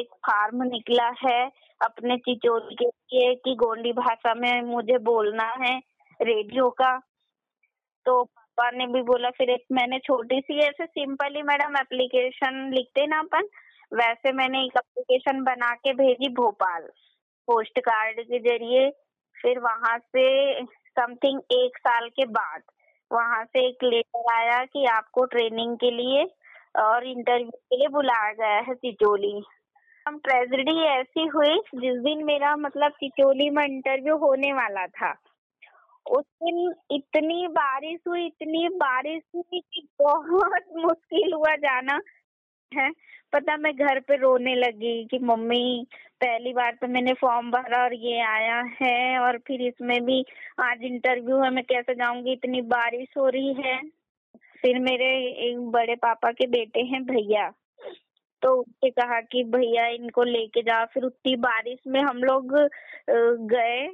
एक 0.00 0.14
फार्म 0.26 0.62
निकला 0.62 1.08
है 1.26 1.50
अपने 1.80 2.16
चिचोरी 2.16 2.74
के 2.74 2.84
लिए 2.84 3.34
कि 3.34 3.54
गोंडी 3.54 3.92
भाषा 3.92 4.34
में 4.34 4.62
मुझे 4.62 4.98
बोलना 4.98 5.48
है 5.60 5.78
रेडियो 6.22 6.70
का। 6.70 7.00
तो 8.06 8.22
पापा 8.24 8.70
ने 8.70 8.86
भी 8.86 9.02
बोला, 9.02 9.30
फिर 9.30 9.50
एक 9.50 9.64
मैंने 9.72 9.98
छोटी 9.98 10.40
सी 10.40 10.58
ऐसे 10.60 10.86
सिंपली 10.86 11.42
मैडम 11.42 11.76
एप्लीकेशन 11.76 12.70
लिखते 12.74 13.06
ना 13.06 13.18
अपन, 13.18 13.48
वैसे 13.92 14.32
मैंने 14.32 14.64
एक 14.64 14.76
एप्लीकेशन 14.76 15.42
बना 15.44 15.70
के 15.74 15.92
भेजी 15.92 16.28
भोपाल 16.34 16.82
पोस्ट 17.48 17.78
कार्ड 17.78 18.20
के 18.20 18.38
ज़रिए। 18.38 18.90
फिर 19.36 19.58
वहाँ 19.58 19.96
से 19.98 20.64
समथिंग 20.64 21.40
एक 21.52 21.78
साल 21.78 22.08
के 22.08 22.24
बाद, 22.26 22.62
वहाँ 23.10 23.44
से 23.44 23.66
एक 23.68 23.84
लेटर 23.84 24.32
आया 24.34 24.64
कि 24.64 24.84
आपको 24.86 25.24
ट्रेनिंग 25.24 25.76
के 25.76 25.90
लिए 25.90 26.24
और 26.80 27.06
इंटरव्यू 27.06 27.50
के 27.50 27.76
लिए 27.76 27.88
बुलाया 27.88 28.32
गया 28.32 28.58
है 28.58 28.74
चिचोली 28.74 29.40
हम 30.06 30.18
ट्रेजिडी 30.18 30.78
ऐसी 30.82 31.26
हुई, 31.26 31.56
जिस 31.74 31.98
दिन 32.00 32.24
मेरा 32.24 32.54
मतलब 32.56 32.92
चिचोली 32.92 33.48
में 33.50 33.64
इंटरव्यू 33.64 34.16
होने 34.16 34.52
वाला 34.52 34.86
था। 34.86 35.12
उस 36.06 36.24
दिन 36.24 36.74
इतनी 36.90 37.46
बारिश 37.48 38.00
हुई, 38.08 38.26
इतनी 38.26 38.68
बारिश 38.68 39.22
हुई 39.34 39.60
कि 39.60 39.88
बहुत 40.02 40.64
मुश्किल 40.76 41.32
हुआ 41.34 41.56
जाना, 41.56 42.00
है? 42.74 42.90
पता, 43.32 43.56
मैं 43.56 43.76
घर 43.76 44.00
पे 44.00 44.16
रोने 44.16 44.54
लगी 44.54 45.04
कि 45.04 45.18
मम्मी, 45.18 45.86
पहली 46.20 46.52
बार 46.52 46.78
तो 46.80 46.86
मैंने 46.86 47.12
फॉर्म 47.12 47.50
भरा 47.50 47.84
और 47.84 47.94
ये 47.94 48.20
आया 48.20 48.62
है 48.82 49.18
और 49.18 49.38
फिर 49.38 49.62
इसमें 49.62 50.04
भी 50.04 50.26
आज 50.60 50.82
इंटरव्यू 50.82 51.42
है, 51.42 51.50
मैं 51.50 51.64
कैसे 51.64 51.94
जाऊँगी? 51.94 52.32
इतनी 52.32 52.60
बारिश 52.62 53.08
हो 53.18 53.28
रही 53.28 53.52
है। 53.52 53.80
फिर 54.62 54.78
मेरे 54.78 55.26
एक 55.32 55.58
बड़े 55.58 55.94
पापा 55.94 56.32
के 56.32 56.46
बेटे 56.46 56.80
हैं 56.80 57.04
भैया। 57.04 57.52
तो 58.42 58.60
उससे 58.60 58.90
कहा 58.90 59.20
कि 59.20 59.44
भैया, 59.44 59.86
इनको 59.86 60.22
लेके 60.22 60.62
जाओ। 60.62 60.86
फिर 60.86 61.02
उतनी 61.02 61.36
बारिश 61.36 61.78
में 61.86 62.00
हम 62.00 62.24
लोग 62.24 62.68
गए, 63.46 63.88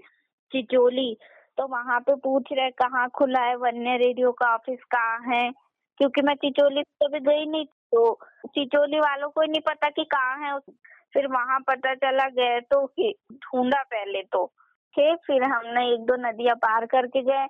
चिचोली। 0.53 1.17
तो 1.59 1.67
वहाँ 1.67 2.01
पे 2.01 2.15
पूछ 2.15 2.49
रहे, 2.53 2.71
कहाँ 2.71 3.09
खुला 3.09 3.41
है? 3.41 3.57
वन्य 3.57 3.97
रेडियो 3.97 4.33
का 4.33 4.55
ऑफ़िस 4.55 4.79
कहाँ 4.95 5.35
है? 5.35 5.51
क्योंकि 5.99 6.23
मैं 6.23 6.35
चिचोली 6.35 6.83
कभी 6.83 7.21
गई 7.21 7.47
नहीं 7.47 7.65
तो 7.65 8.19
चिचोली 8.47 8.99
वालों 9.01 9.29
को 9.29 9.43
नहीं 9.43 9.61
पता 9.61 9.89
कि 9.89 10.05
कहाँ 10.05 10.39
है। 10.39 10.59
फिर 11.13 11.27
वहाँ 11.27 11.61
पता 11.61 11.95
चला, 11.95 12.29
गए 12.29 12.61
तो 12.61 12.87
ढूंढा 13.33 13.83
पहले 13.83 14.23
तो। 14.23 14.47
थे, 14.95 15.15
फिर 15.17 15.43
हमने 15.43 15.95
एक 15.95 16.01
दो 16.01 16.17
नदियाँ 16.17 16.57
पार 16.57 16.87
करके 16.87 17.23
गए। 17.23 17.47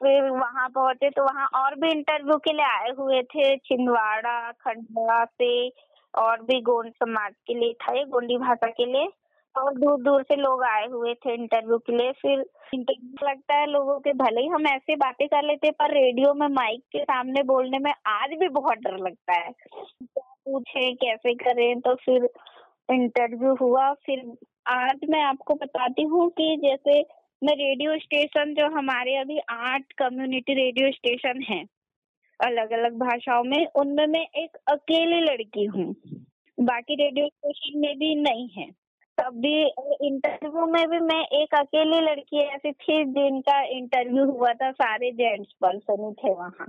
फिर 0.00 0.30
वहाँ 0.30 0.68
पहुँचे 0.68 1.10
तो 1.10 1.22
वहाँ 1.22 1.46
और 1.54 1.74
भी 1.74 1.90
इंटरव्यू 1.90 2.36
के 2.38 2.52
लिए 2.52 2.66
आए 2.66 2.90
हुए 2.98 3.22
थे। 3.22 3.56
छिंदवाड़ा, 3.56 4.52
खंडवा 4.52 5.24
से 5.24 5.68
और 6.14 6.42
भी 6.42 6.60
गोंड 6.60 6.90
समाज 6.92 7.32
के 7.46 7.54
लिए 7.54 7.72
था 7.72 7.92
ये, 7.92 8.04
गोंडी 8.04 8.36
भाषा 8.36 8.66
के 8.70 8.86
लिए। 8.86 9.08
और 9.56 9.74
दूर 9.74 10.02
दूर 10.02 10.22
से 10.22 10.36
लोग 10.36 10.62
आए 10.64 10.86
हुए 10.86 11.14
थे 11.14 11.34
इंटरव्यू 11.34 11.78
के 11.78 11.96
लिए। 11.96 12.12
फिर 12.12 12.40
इंटरव्यू 12.74 13.28
लगता 13.28 13.54
है 13.54 13.66
लोगों 13.66 13.98
के, 14.00 14.12
भले 14.12 14.40
ही 14.40 14.48
हम 14.48 14.66
ऐसे 14.66 14.96
बातें 14.96 15.26
कर 15.28 15.42
लेते 15.42 15.70
पर 15.70 15.94
रेडियो 15.94 16.32
में 16.34 16.46
माइक 16.48 16.80
के 16.92 17.02
सामने 17.04 17.42
बोलने 17.42 17.78
में 17.78 17.92
आज 18.06 18.30
भी 18.30 18.48
बहुत 18.48 18.78
डर 18.78 18.96
लगता 18.98 19.32
है। 19.32 19.50
पूछे, 20.02 20.92
कैसे 20.94 21.34
करें? 21.34 21.80
तो 21.80 21.94
फिर 21.94 22.28
इंटरव्यू 22.92 23.54
हुआ। 23.54 23.92
फिर 24.06 24.32
आज 24.66 25.00
मैं 25.10 25.22
आपको 25.22 25.54
बताती 25.54 26.02
हूँ 26.02 26.28
कि 26.30 26.56
जैसे 26.56 27.00
मैं 27.42 27.54
रेडियो 27.54 27.98
स्टेशन 27.98 28.54
जो 28.54 28.66
हमारे 28.76 29.16
अभी 29.16 29.38
आठ 29.50 29.92
कम्युनिटी 29.92 30.54
रेडियो 30.54 30.90
स्टेशन 30.92 31.42
हैं 31.42 31.64
अलग 32.40 32.70
अलग 32.72 32.98
भाषाओं 32.98 33.44
में, 33.44 33.66
उनमें 33.66 34.06
मैं 34.06 34.26
एक 34.36 34.56
अकेली 34.66 35.20
लड़की 35.20 35.64
हूँ। 35.64 35.94
बाकी 36.58 36.94
रेडियो 36.94 37.26
स्टेशन 37.26 37.78
में 37.78 37.98
भी 37.98 38.14
नहीं 38.14 38.48
है। 38.48 38.83
तब 39.18 39.34
भी 39.34 39.62
इंटरव्यू 40.06 40.66
में 40.66 40.90
भी 40.90 40.98
मैं 41.00 41.20
एक 41.20 41.54
अकेली 41.54 42.00
लड़की 42.00 42.38
ऐसी 42.40 42.72
थी 42.72 43.04
जिनका 43.04 43.60
इंटरव्यू 43.62 44.24
हुआ 44.30 44.52
था, 44.52 44.70
सारे 44.72 45.10
जेंट्स 45.10 45.52
पर्सन 45.52 46.04
ही 46.04 46.12
थे 46.12 46.34
वहाँ। 46.34 46.68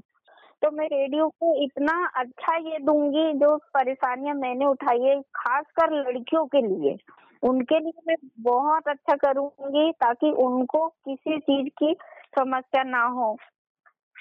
तो 0.62 0.72
मैं 0.72 0.86
रेडियो 0.86 1.28
को 1.30 1.64
इतना 1.64 2.12
अच्छा 2.16 2.56
ये 2.58 2.80
दूँगी, 2.80 3.34
जो 3.34 3.58
परेशानियाँ 3.58 4.36
मैंने 4.36 4.66
उठाई 4.66 5.02
है, 5.02 5.22
खासकर 5.22 5.92
लड़कियों 5.92 6.46
के 6.46 6.62
लिए। 6.62 6.98
उनके 7.44 7.80
लिए 7.80 8.02
मैं 8.08 8.16
बहुत 8.40 8.88
अच्छा 8.88 9.16
करूँगी, 9.16 9.92
ताकि 9.92 10.32
उनको 10.32 10.88
किसी 10.88 11.40
चीज़ 11.40 11.70
की 11.70 11.96
समस्या 12.40 12.84
ना 12.84 13.04
हो। 13.04 13.38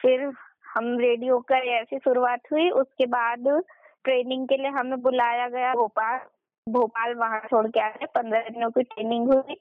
फिर 0.03 0.33
हम 0.75 0.99
रेडियो 0.99 1.39
का 1.39 1.57
ऐसी 1.57 1.99
शुरुआत 1.99 2.41
हुई, 2.53 2.71
उसके 2.71 3.07
बाद 3.07 3.63
ट्रेनिंग 4.05 4.49
के 4.49 4.57
लिए 4.57 4.69
हमें 4.69 5.01
बुलाया 5.03 5.49
गया, 5.49 5.73
भोपाल। 5.75 6.21
भोपाल 6.69 7.15
वहाँ 7.15 7.41
छोड़ 7.41 7.67
के 7.67 7.81
आए 7.81 8.07
पंद्रह 8.15 8.41
दिनों 8.41 8.71
की 8.71 8.83
ट्रेनिंग 8.83 9.33
हुई। 9.33 9.55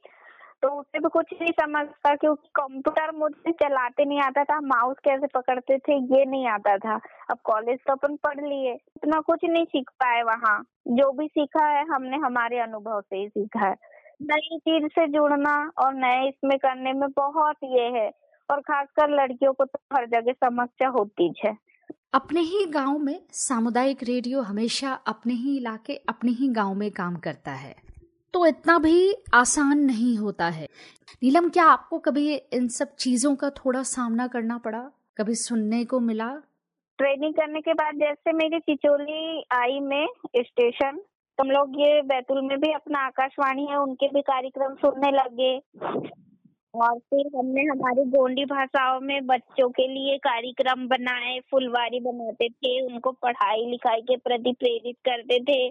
तो 0.62 0.70
उससे 0.70 1.00
भी 1.00 1.10
कुछ 1.10 1.26
नहीं 1.42 1.52
समझता 1.52 2.16
क्योंकि 2.16 2.50
कंप्यूटर 2.56 3.12
मुझे 3.12 3.52
चलाते 3.52 4.06
नहीं 4.06 4.20
आता 4.20 4.44
था 4.44 4.60
माउस 4.60 4.96
कैसे 5.04 5.28
पकड़ते 5.28 5.78
थे, 5.78 5.94
ये 5.94 6.26
नहीं 6.26 6.48
आता 6.48 6.78
था। 6.78 7.00
अब 7.32 7.38
कॉलेज 7.44 7.80
तो 7.88 7.94
अपन 7.94 8.16
पढ़ 8.16 8.46
लिए, 8.46 8.74
इतना 8.74 9.20
कुछ 9.20 9.40
नहीं 9.44 9.66
सीख 9.66 9.90
पाए 9.90 10.22
वहाँ। 10.22 10.66
जो 10.88 11.12
भी 11.12 11.28
सीखा 11.28 11.66
है, 11.66 11.86
हमने 11.86 12.18
हमारे 12.18 12.60
अनुभव 12.60 13.02
से 13.02 13.18
ही 13.18 13.28
सीखा 13.30 13.68
है। 13.68 13.76
नई 14.22 14.58
चीज़ 14.58 14.88
से 14.88 15.08
जुड़ना 15.08 15.72
और 15.78 15.94
नए 15.94 16.28
इसमें 16.28 16.58
करने 16.58 16.94
में 16.94 17.10
बहुत 17.10 17.56
ये 17.64 17.90
है। 17.90 18.12
और 18.52 18.62
खासकर 18.62 19.10
लड़कियों 19.10 19.54
को 19.54 19.66
तो 19.66 19.80
हर 19.94 20.06
जगह 20.06 20.32
समस्या 20.32 20.90
होती 20.90 21.34
है। 21.46 21.73
अपने 22.14 22.42
ही 22.42 22.66
गाँव 22.66 22.98
में 22.98 23.20
सामुदायिक 23.32 24.04
रेडियो 24.04 24.42
हमेशा 24.42 24.94
अपने 24.94 25.34
ही 25.34 25.58
इलाके, 25.58 25.96
अपने 25.96 26.32
ही 26.32 26.48
गाँव 26.48 26.74
में 26.74 26.92
काम 26.92 27.16
करता 27.16 27.52
है। 27.52 27.76
तो 28.34 28.46
इतना 28.46 28.80
भी 28.80 29.14
आसान 29.34 29.80
नहीं 29.80 30.18
होता 30.18 30.46
है। 30.46 30.68
नीलम, 31.24 31.50
क्या 31.50 31.66
आपको 31.66 32.00
कभी 32.00 32.36
इन 32.36 32.68
सब 32.68 32.96
चीज़ों 32.96 33.36
का 33.36 33.50
थोड़ा 33.50 33.84
सामना 33.84 34.28
करना 34.28 34.58
पड़ा? 34.58 34.92
कभी 35.18 35.36
सुनने 35.36 35.86
को 35.86 36.00
मिला? 36.00 36.30
ट्रेनिंग 36.98 37.34
करने 37.34 37.62
के 37.62 37.74
बाद 37.74 37.96
जैसे 37.96 38.34
मेरी 38.34 38.60
चिचोली 38.60 39.44
आई 39.52 39.80
में 39.80 40.08
स्टेशन 40.38 41.02
हम 41.42 41.52
लोग 41.52 41.70
ये 41.70 42.02
बैतूल 42.02 42.42
में 42.42 42.60
भी 42.60 42.72
अपना 42.72 43.00
आकाशवाणी 43.00 43.66
है, 43.66 43.78
उनके 43.78 44.08
भी 44.08 44.22
कार्यक्रम 44.22 44.76
सुनने 44.76 45.12
लगे। 45.12 45.62
और 46.74 46.98
फिर 47.00 47.26
हमने 47.38 47.62
हमारी 47.62 48.04
गोंडी 48.12 48.44
भाषाओं 48.46 49.00
में 49.00 49.26
बच्चों 49.28 49.70
के 49.70 49.88
लिए 49.88 50.18
कार्यक्रम 50.18 50.88
बनाए, 50.88 51.40
फुलवारी 51.52 52.00
बनाते 52.00 52.48
थे, 52.50 52.80
उनको 52.86 53.12
पढ़ाई 53.24 53.66
लिखाई 53.72 54.02
के 54.02 54.16
प्रति 54.18 54.52
प्रेरित 54.60 54.96
करते 55.06 55.40
थे। 55.50 55.68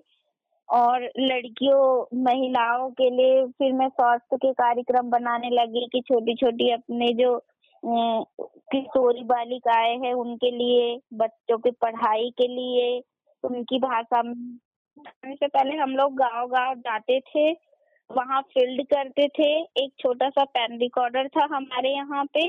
और 0.69 1.03
लड़कियों, 1.19 2.05
महिलाओं 2.25 2.89
के 3.01 3.09
लिए 3.11 3.45
फिर 3.59 3.73
मैं 3.73 3.89
स्वास्थ्य 3.89 4.37
के 4.37 4.53
कार्यक्रम 4.53 5.11
बनाने 5.11 5.51
लगी 5.51 5.87
कि 5.93 6.01
छोटी 6.09 6.35
छोटी 6.37 6.71
अपने 6.73 7.13
जो 7.23 7.37
किशोरी 7.83 9.23
बालिकाएँ 9.25 9.97
हैं, 10.05 10.13
उनके 10.15 10.51
लिए, 10.51 10.99
बच्चों 11.15 11.59
की 11.59 11.71
पढ़ाई 11.83 12.31
के 12.39 12.47
लिए, 12.49 12.99
उनकी 13.45 13.79
भाषा 13.79 14.23
में। 14.23 14.35
से 15.27 15.47
पहले 15.49 15.77
हम 15.77 15.91
लोग 15.97 16.15
गाँव 16.17 16.49
गाँव 16.49 16.75
जाते 16.79 17.19
थे 17.29 17.53
वहाँ 18.17 18.43
फ़ील्ड 18.43 18.87
करते 18.87 19.29
थे। 19.29 19.61
एक 19.63 19.93
छोटा 19.99 20.29
सा 20.29 20.45
पेन 20.45 20.79
रिकॉर्डर 20.79 21.29
था 21.29 21.45
हमारे 21.45 21.91
यहाँ 21.91 22.25
पे। 22.25 22.49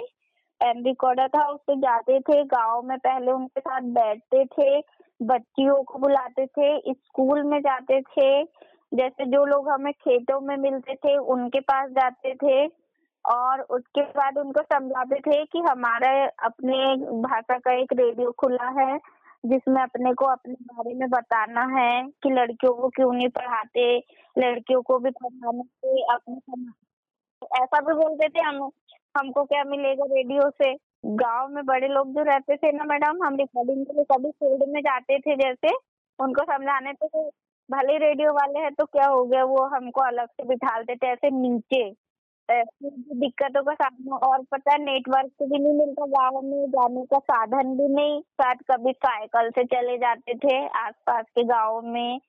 पेन 0.61 0.83
रिकॉर्डर 0.85 1.27
था 1.27 1.47
उससे 1.47 1.75
जाते 1.75 2.19
थे। 2.19 2.43
गाँव 2.43 2.81
में 2.81 2.97
पहले 2.97 3.31
उनके 3.31 3.59
साथ 3.59 3.81
बैठते 3.81 4.45
थे। 4.45 4.79
बच्चियों 5.21 5.83
को 5.83 5.99
बुलाते 5.99 6.45
थे। 6.45 6.93
स्कूल 6.93 7.43
में 7.43 7.59
जाते 7.59 8.01
थे। 8.01 8.43
जैसे 8.93 9.25
जो 9.25 9.45
लोग 9.45 9.69
हमें 9.69 9.93
खेतों 9.93 10.39
में 10.41 10.57
मिलते 10.57 10.95
थे, 10.95 11.17
उनके 11.17 11.59
पास 11.59 11.89
जाते 11.89 12.35
थे। 12.35 12.83
और 13.25 13.61
उसके 13.61 14.01
बाद 14.01 14.37
उनको 14.37 14.61
समझाते 14.61 15.15
थे 15.15 15.45
कि 15.45 15.59
हमारे 15.59 16.25
अपने 16.25 16.95
भाषा 17.21 17.57
का 17.57 17.73
एक 17.73 17.93
रेडियो 17.93 18.31
खुला 18.31 18.69
है। 18.81 18.99
जिसमें 19.43 19.81
अपने 19.81 20.13
को 20.13 20.25
अपने 20.25 20.53
बारे 20.53 20.93
में 20.95 21.09
बताना 21.09 21.61
है 21.77 21.91
कि 22.23 22.29
लड़कियों 22.29 22.73
को 22.73 22.89
क्यों 22.89 23.11
नहीं 23.13 23.27
पढ़ाते, 23.29 23.97
लड़कियों 24.37 24.81
को 24.81 24.99
भी 24.99 25.09
पढ़ाने 25.11 25.63
से 25.63 26.03
अपने 26.13 26.71
ऐसा 27.57 27.79
भी 27.81 27.93
बोलते 27.93 28.29
थे 28.29 28.41
हम, 28.41 28.69
हमको 29.15 29.43
क्या 29.45 29.63
मिलेगा 29.63 30.05
रेडियो 30.15 30.49
से? 30.51 30.73
गाँव 31.05 31.47
में 31.49 31.65
बड़े 31.65 31.87
लोग 31.87 32.13
जो 32.15 32.23
रहते 32.23 32.55
थे 32.57 32.71
ना 32.71 32.83
मैडम, 32.83 33.23
हम 33.25 33.35
रिकॉर्डिंग 33.35 33.85
के 33.85 33.93
लिए 33.93 34.03
कभी 34.11 34.31
फ़ील्ड 34.31 34.63
में 34.73 34.81
जाते 34.81 35.19
थे 35.19 35.35
जैसे, 35.35 35.75
उनको 36.19 36.43
समझाने 36.53 36.93
पे 36.93 37.07
भले 37.69 37.97
रेडियो 37.97 38.31
वाले 38.33 38.59
हैं 38.59 38.73
तो 38.73 38.85
क्या 38.85 39.07
हो 39.07 39.23
गया, 39.25 39.43
वो 39.43 39.65
हमको 39.75 40.01
अलग 40.01 40.27
से 40.29 40.43
बिठाते 40.47 40.95
थे 40.95 41.07
ऐसे 41.07 41.29
नीचे। 41.31 41.83
दिक्कतों 42.51 43.61
का 43.63 43.73
सामना, 43.73 44.15
और 44.27 44.41
पता 44.51 44.75
नेटवर्क 44.77 45.43
भी 45.43 45.59
नहीं 45.59 45.73
मिलता, 45.73 46.05
गाँव 46.07 46.41
में 46.41 46.65
जाने 46.71 47.03
का 47.05 47.19
साधन 47.19 47.75
भी 47.77 47.87
नहीं। 47.87 48.19
शायद 48.21 48.61
कभी 48.71 48.91
साइकिल 48.93 49.49
से 49.51 49.63
चले 49.65 49.97
जाते 49.97 50.33
थे, 50.37 50.57
आसपास 50.79 51.25
के 51.35 51.43
गाँव 51.43 51.81
में। 51.85 52.19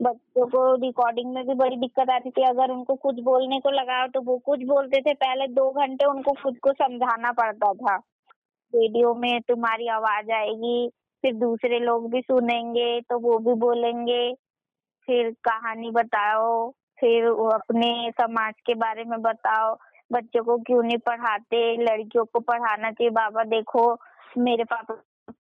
बच्चों 0.00 0.46
को 0.46 0.74
रिकॉर्डिंग 0.82 1.32
में 1.34 1.46
भी 1.46 1.54
बड़ी 1.54 1.76
दिक्कत 1.76 2.10
आती 2.10 2.30
थी। 2.30 2.42
अगर 2.44 2.70
उनको 2.72 2.94
कुछ 2.96 3.20
बोलने 3.22 3.58
को 3.60 3.70
लगाओ 3.70 4.06
तो 4.08 4.20
वो 4.22 4.36
कुछ 4.46 4.62
बोलते 4.66 5.00
थे। 5.02 5.14
पहले 5.14 5.46
दो 5.54 5.70
घंटे 5.72 6.04
उनको 6.04 6.32
खुद 6.42 6.58
को 6.62 6.72
समझाना 6.74 7.32
पड़ता 7.32 7.72
था। 7.74 7.96
रेडियो 8.72 9.14
में 9.14 9.40
तुम्हारी 9.48 9.88
आवाज़ 9.88 10.30
आएगी, 10.32 10.88
फिर 11.24 11.34
दूसरे 11.36 11.78
लोग 11.80 12.10
भी 12.10 12.20
सुनेंगे 12.22 13.00
तो 13.00 13.18
वो 13.18 13.38
भी 13.38 13.54
बोलेंगे। 13.60 14.32
फिर 15.08 15.30
कहानी 15.44 15.90
बताओ। 15.90 16.70
फिर 17.00 17.28
वो 17.28 17.48
अपने 17.48 18.10
समाज 18.10 18.54
के 18.66 18.74
बारे 18.74 19.04
में 19.04 19.20
बताओ। 19.22 19.74
बच्चों 20.12 20.42
को 20.44 20.56
क्यों 20.58 20.82
नहीं 20.82 20.98
पढ़ाते? 20.98 21.60
लड़कियों 21.76 22.24
को 22.24 22.40
पढ़ाना 22.40 22.90
चाहिए। 22.90 23.10
बाबा, 23.10 23.44
देखो, 23.44 23.92
मेरे 24.38 24.64
पापा 24.64 24.94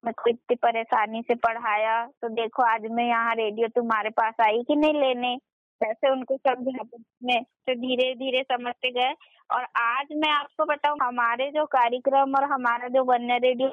मैं 0.06 0.14
को 0.14 0.30
इतनी 0.30 0.56
परेशानी 0.56 1.22
से 1.22 1.36
पढ़ाया। 1.36 2.06
तो 2.22 2.30
देखो, 2.30 2.64
आज 2.64 2.86
मैं 2.92 3.08
यहाँ 3.08 3.36
रेडियो 3.36 3.68
तुम्हारे 3.68 4.10
पास 4.10 4.34
आई 4.42 4.64
कि 4.64 4.76
नहीं 4.76 4.94
लेने? 4.94 5.36
वैसे 5.82 6.10
उनको 6.12 6.38
समझाते 6.38 6.98
में 7.24 7.44
तो 7.44 7.74
धीरे 7.76 8.14
धीरे 8.16 8.42
समझते 8.44 8.92
गए। 8.92 9.14
और 9.50 9.64
आज 9.78 10.08
मैं 10.14 10.32
आपको 10.32 10.66
बताऊँ, 10.66 10.98
हमारे 11.04 11.50
जो 11.52 11.66
कार्यक्रम 11.66 12.36
और 12.36 12.44
हमारा 12.44 12.88
जो 12.88 13.04
वन्य 13.04 13.38
रेडियो, 13.38 13.70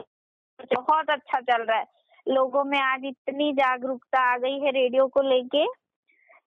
बहुत 0.75 1.11
अच्छा 1.11 1.41
चल 1.41 1.63
रहा 1.63 1.79
है। 1.79 1.87
लोगों 2.27 2.65
में 2.65 2.79
आज 2.81 3.05
इतनी 3.05 3.53
जागरूकता 3.53 4.21
आ 4.35 4.37
गई 4.39 4.59
है 4.61 4.71
रेडियो 4.71 5.07
को 5.07 5.23
लेके। 5.23 5.65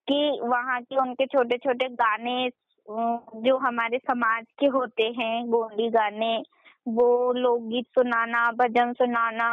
कि 0.08 0.38
वहाँ 0.42 0.80
के 0.82 0.96
उनके 1.00 1.26
छोटे 1.26 1.56
छोटे 1.64 1.88
गाने 2.02 2.48
जो 2.88 3.56
हमारे 3.58 3.98
समाज 3.98 4.44
के 4.60 4.66
होते 4.76 5.02
हैं 5.18 5.34
गोंडी 5.50 5.88
गाने, 5.90 6.36
वो 6.88 7.32
लोकगीत 7.32 7.86
सुनाना, 7.98 8.50
भजन 8.60 8.92
सुनाना, 8.98 9.50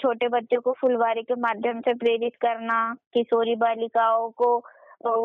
छोटे 0.00 0.28
बच्चों 0.28 0.60
को 0.60 0.72
फुलवारी 0.80 1.22
के 1.22 1.34
माध्यम 1.40 1.80
से 1.80 1.94
प्रेरित 1.94 2.36
करना, 2.42 2.78
किशोरी 3.14 3.56
बालिकाओं 3.64 4.30
को 4.42 4.54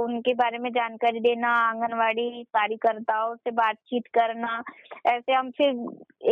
उनके 0.03 0.33
बारे 0.35 0.57
में 0.59 0.69
जानकारी 0.73 1.19
देना, 1.19 1.49
आंगनवाड़ी 1.69 2.43
कार्यकर्ताओं 2.55 3.35
से 3.35 3.51
बातचीत 3.51 4.07
करना, 4.17 4.61
ऐसे 5.07 5.33
हम 5.33 5.51
फिर 5.57 5.69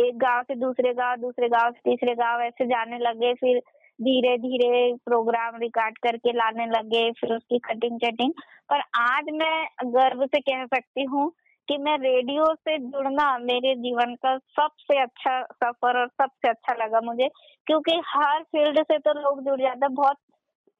एक 0.04 0.18
गाँव 0.18 0.42
से 0.48 0.54
दूसरे 0.60 0.92
गाँव 0.94 1.16
दूसरे 1.20 1.48
गाँव 1.48 1.70
से 1.72 1.90
तीसरे 1.90 2.14
गाँव 2.14 2.40
ऐसे 2.42 2.66
जाने 2.66 2.98
लगे, 2.98 3.32
फिर 3.34 3.62
धीरे 3.98 4.36
धीरे 4.38 4.92
प्रोग्राम 5.04 5.56
रिकॉर्ड 5.60 5.98
करके 5.98 6.32
लाने 6.32 6.66
लगे, 6.66 7.10
फिर 7.12 7.32
उसकी 7.32 7.58
कटिंग 7.58 7.98
चटिंग 7.98 8.32
पर 8.70 8.80
आज 9.00 9.30
मैं 9.32 9.66
गर्व 9.94 10.24
से 10.26 10.40
कह 10.40 10.64
सकती 10.66 11.04
हूँ 11.04 11.30
कि 11.68 11.76
मैं 11.78 11.96
रेडियो 11.98 12.44
से 12.54 12.76
जुड़ना 12.78 13.26
मेरे 13.38 13.74
जीवन 13.74 14.14
का 14.14 14.36
सबसे 14.38 15.00
अच्छा 15.02 15.40
सफ़र 15.54 15.98
और 16.00 16.06
सबसे 16.06 16.48
अच्छा 16.48 16.74
लगा 16.84 17.00
मुझे, 17.00 17.28
क्योंकि 17.66 18.00
हर 18.06 18.42
फ़ील्ड 18.42 18.80
से 18.82 18.98
तो 18.98 19.12
लोग 19.20 19.44
जुड़ 19.44 19.60
जाते 19.60 19.86
हैं। 19.86 19.94
बहुत 19.94 20.16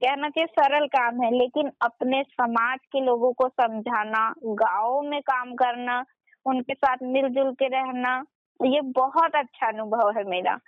कहना 0.03 0.29
चाहिए 0.29 0.47
सरल 0.47 0.87
काम 0.87 1.23
है, 1.23 1.31
लेकिन 1.39 1.71
अपने 1.83 2.23
समाज 2.23 2.79
के 2.93 3.01
लोगों 3.01 3.33
को 3.33 3.49
समझाना, 3.49 4.33
गाँव 4.45 5.01
में 5.03 5.21
काम 5.23 5.55
करना, 5.55 6.05
उनके 6.47 6.75
साथ 6.75 6.97
मिलजुल 7.03 7.53
के 7.53 7.69
रहना, 7.69 8.25
ये 8.61 8.81
बहुत 8.81 9.35
अच्छा 9.35 9.67
अनुभव 9.67 10.13
है 10.19 10.25
मेरा। 10.25 10.59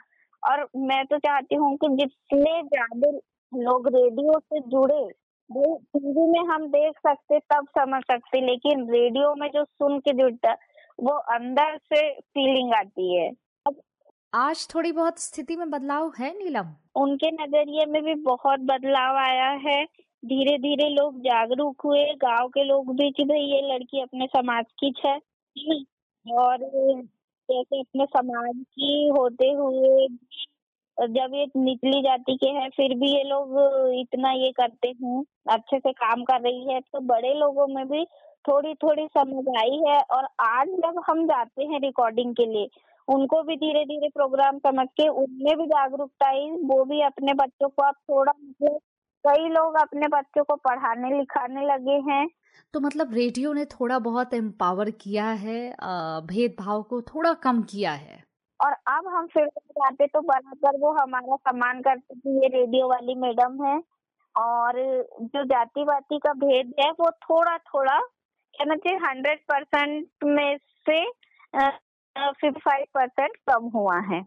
और 0.42 0.68
मैं 0.76 1.04
तो 1.06 1.18
चाहती 1.18 1.54
हूँ 1.54 1.76
कि 1.76 1.88
जितने 1.96 2.62
ज़्यादा 2.62 3.10
लोग 3.52 3.88
रेडियो 3.88 4.38
से 4.40 4.60
जुड़े 4.60 5.02
वो 5.50 5.76
टीवी 5.96 6.26
में 6.30 6.52
हम 6.52 6.66
देख 6.66 6.98
सकते 6.98 7.38
तब 7.38 7.66
समझ 7.78 8.02
सकते 8.02 8.40
लेकिन 8.40 8.90
रेडियो 8.90 9.34
में 9.34 9.48
जो 9.48 9.64
सुन 9.64 9.98
के 9.98 10.12
जुड़ता 10.12 10.52
वो 10.98 11.12
अंदर 11.34 11.76
से 11.76 12.10
फीलिंग 12.12 12.74
आती 12.74 13.14
है। 13.16 13.28
अब 13.66 13.80
आज 14.32 14.66
थोड़ी 14.74 14.92
बहुत 14.92 15.18
स्थिति 15.18 15.56
में 15.56 15.70
बदलाव 15.70 16.12
है 16.18 16.30
नीलम? 16.38 16.66
उनके 16.96 17.30
नज़रिए 17.30 17.86
में 17.86 18.02
भी 18.04 18.14
बहुत 18.14 18.60
बदलाव 18.60 19.16
आया 19.16 19.48
है। 19.66 19.84
धीरे 20.22 20.56
धीरे 20.58 20.88
लोग 20.88 21.20
जागरूक 21.20 21.82
हुए 21.84 22.04
गाँव 22.14 22.48
के 22.48 22.64
लोग 22.64 22.94
भी 22.96 23.10
कि 23.10 23.24
भाई 23.24 23.40
ये 23.40 23.60
लड़की 23.74 24.02
अपने 24.02 24.26
समाज 24.26 24.64
की 24.78 24.92
है 25.04 25.18
और 26.26 26.64
जैसे 27.50 27.80
अपने 27.80 28.04
समाज 28.06 28.54
की 28.74 29.08
होते 29.18 29.50
हुए 29.52 30.06
जब 30.98 31.34
ये 31.34 31.44
निचली 31.56 32.00
जाति 32.02 32.36
के 32.36 32.48
हैं, 32.50 32.68
फिर 32.70 32.94
भी 32.94 33.10
ये 33.10 33.22
लोग 33.24 33.54
इतना 34.00 34.30
ये 34.32 34.50
करते 34.52 34.88
हैं, 34.88 35.22
अच्छे 35.50 35.78
से 35.78 35.92
काम 35.92 36.24
कर 36.24 36.40
रही 36.40 36.72
है 36.72 36.80
तो 36.82 37.00
बड़े 37.06 37.32
लोगों 37.34 37.66
में 37.66 37.86
भी 37.88 38.04
थोड़ी 38.44 38.74
थोड़ी 38.74 39.06
समझ 39.08 39.44
आई 39.58 39.80
है 39.86 39.98
और 40.10 40.26
आज 40.40 40.68
जब 40.84 41.02
हम 41.06 41.24
जाते 41.26 41.64
हैं 41.64 41.80
रिकॉर्डिंग 41.80 42.34
के 42.34 42.46
लिए, 42.46 42.68
उनको 43.08 43.42
भी 43.42 43.56
धीरे 43.56 43.84
धीरे 43.84 44.08
प्रोग्राम 44.08 44.58
समझ 44.58 44.86
के 44.96 45.08
उनमें 45.08 45.56
भी 45.58 45.66
जागरूकता 45.66 46.28
आई, 46.28 46.50
वो 46.50 46.84
भी 46.84 47.00
अपने 47.02 47.34
बच्चों 47.34 47.68
को 47.68 47.82
अब 47.82 47.94
थोड़ा 48.10 48.32
मतलब 48.40 48.78
कई 49.24 49.48
लोग 49.48 49.74
अपने 49.76 50.08
बच्चों 50.08 50.44
को 50.44 50.56
पढ़ाने 50.58 51.16
लिखाने 51.18 51.66
लगे 51.66 51.98
हैं। 52.10 52.26
तो 52.74 52.80
मतलब 52.80 53.14
रेडियो 53.14 53.52
ने 53.52 53.64
थोड़ा 53.70 53.98
बहुत 54.00 54.34
एम्पावर 54.34 54.90
किया 55.00 55.26
है 55.38 55.60
भेदभाव 56.26 56.82
को 56.82 57.00
थोड़ा 57.04 57.32
कम 57.42 57.62
किया 57.70 57.92
है। 57.92 58.22
और 58.60 58.72
अब 58.72 59.06
हम 59.08 59.26
फिर 59.26 59.46
जाते 59.46 60.06
तो 60.06 60.20
बराबर 60.22 60.78
वो 60.80 60.92
हमारा 60.94 61.36
सम्मान 61.38 61.80
करते 61.82 62.14
कि 62.14 62.36
ये 62.36 62.48
रेडियो 62.50 62.88
वाली 62.88 63.14
मैडम 63.20 63.64
है। 63.64 63.78
और 64.34 64.76
जो 65.22 65.44
जाति 65.44 65.84
वाति 65.84 66.18
का 66.18 66.32
भेद 66.40 66.72
है 66.80 66.90
वो 66.92 67.10
थोड़ा 67.22 67.56
थोड़ा 67.58 67.98
कहना 67.98 68.74
चाहिए 68.76 68.98
हंड्रेड 69.00 69.38
परसेंट 69.48 70.24
में 70.24 70.56
से 70.86 71.04
फिफ्टी 71.54 72.60
फाइव 72.60 72.84
परसेंट 72.94 73.36
कम 73.50 73.70
हुआ 73.74 73.98
है। 74.06 74.20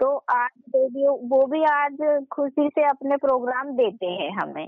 तो 0.00 0.06
आज 0.32 0.50
रेडियो 0.74 1.12
वो 1.30 1.46
भी 1.46 1.62
आज 1.66 1.96
खुशी 2.32 2.68
से 2.68 2.84
अपने 2.88 3.16
प्रोग्राम 3.18 3.70
देते 3.76 4.06
हैं 4.10 4.30
हमें 4.34 4.66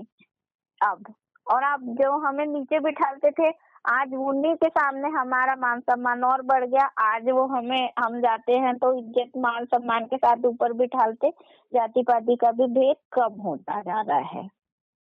अब। 0.81 1.13
और 1.47 1.63
आप 1.63 1.79
जो 1.99 2.11
हमें 2.19 2.45
नीचे 2.47 2.79
बिठाते 2.79 3.31
थे 3.31 3.49
आज 3.85 4.13
उन्हीं 4.15 4.53
के 4.55 4.67
सामने 4.69 5.09
हमारा 5.11 5.55
मान 5.57 5.79
सम्मान 5.81 6.23
और 6.23 6.41
बढ़ 6.43 6.65
गया। 6.65 6.85
आज 7.05 7.29
वो 7.29 7.45
हमें 7.47 7.89
हम 7.99 8.19
जाते 8.21 8.57
हैं 8.57 8.75
तो 8.77 8.93
इज़्ज़त 8.99 9.31
मान 9.39 9.65
सम्मान 9.65 10.05
के 10.05 10.17
साथ 10.17 10.45
ऊपर 10.45 10.73
बिठाते 10.75 11.29
जाति 11.73 12.03
पाति 12.03 12.35
का 12.35 12.51
भी 12.51 12.67
भेद 12.71 12.95
कम 13.13 13.41
होता 13.41 13.81
जा 13.81 14.01
रहा 14.03 14.17
है। 14.29 14.47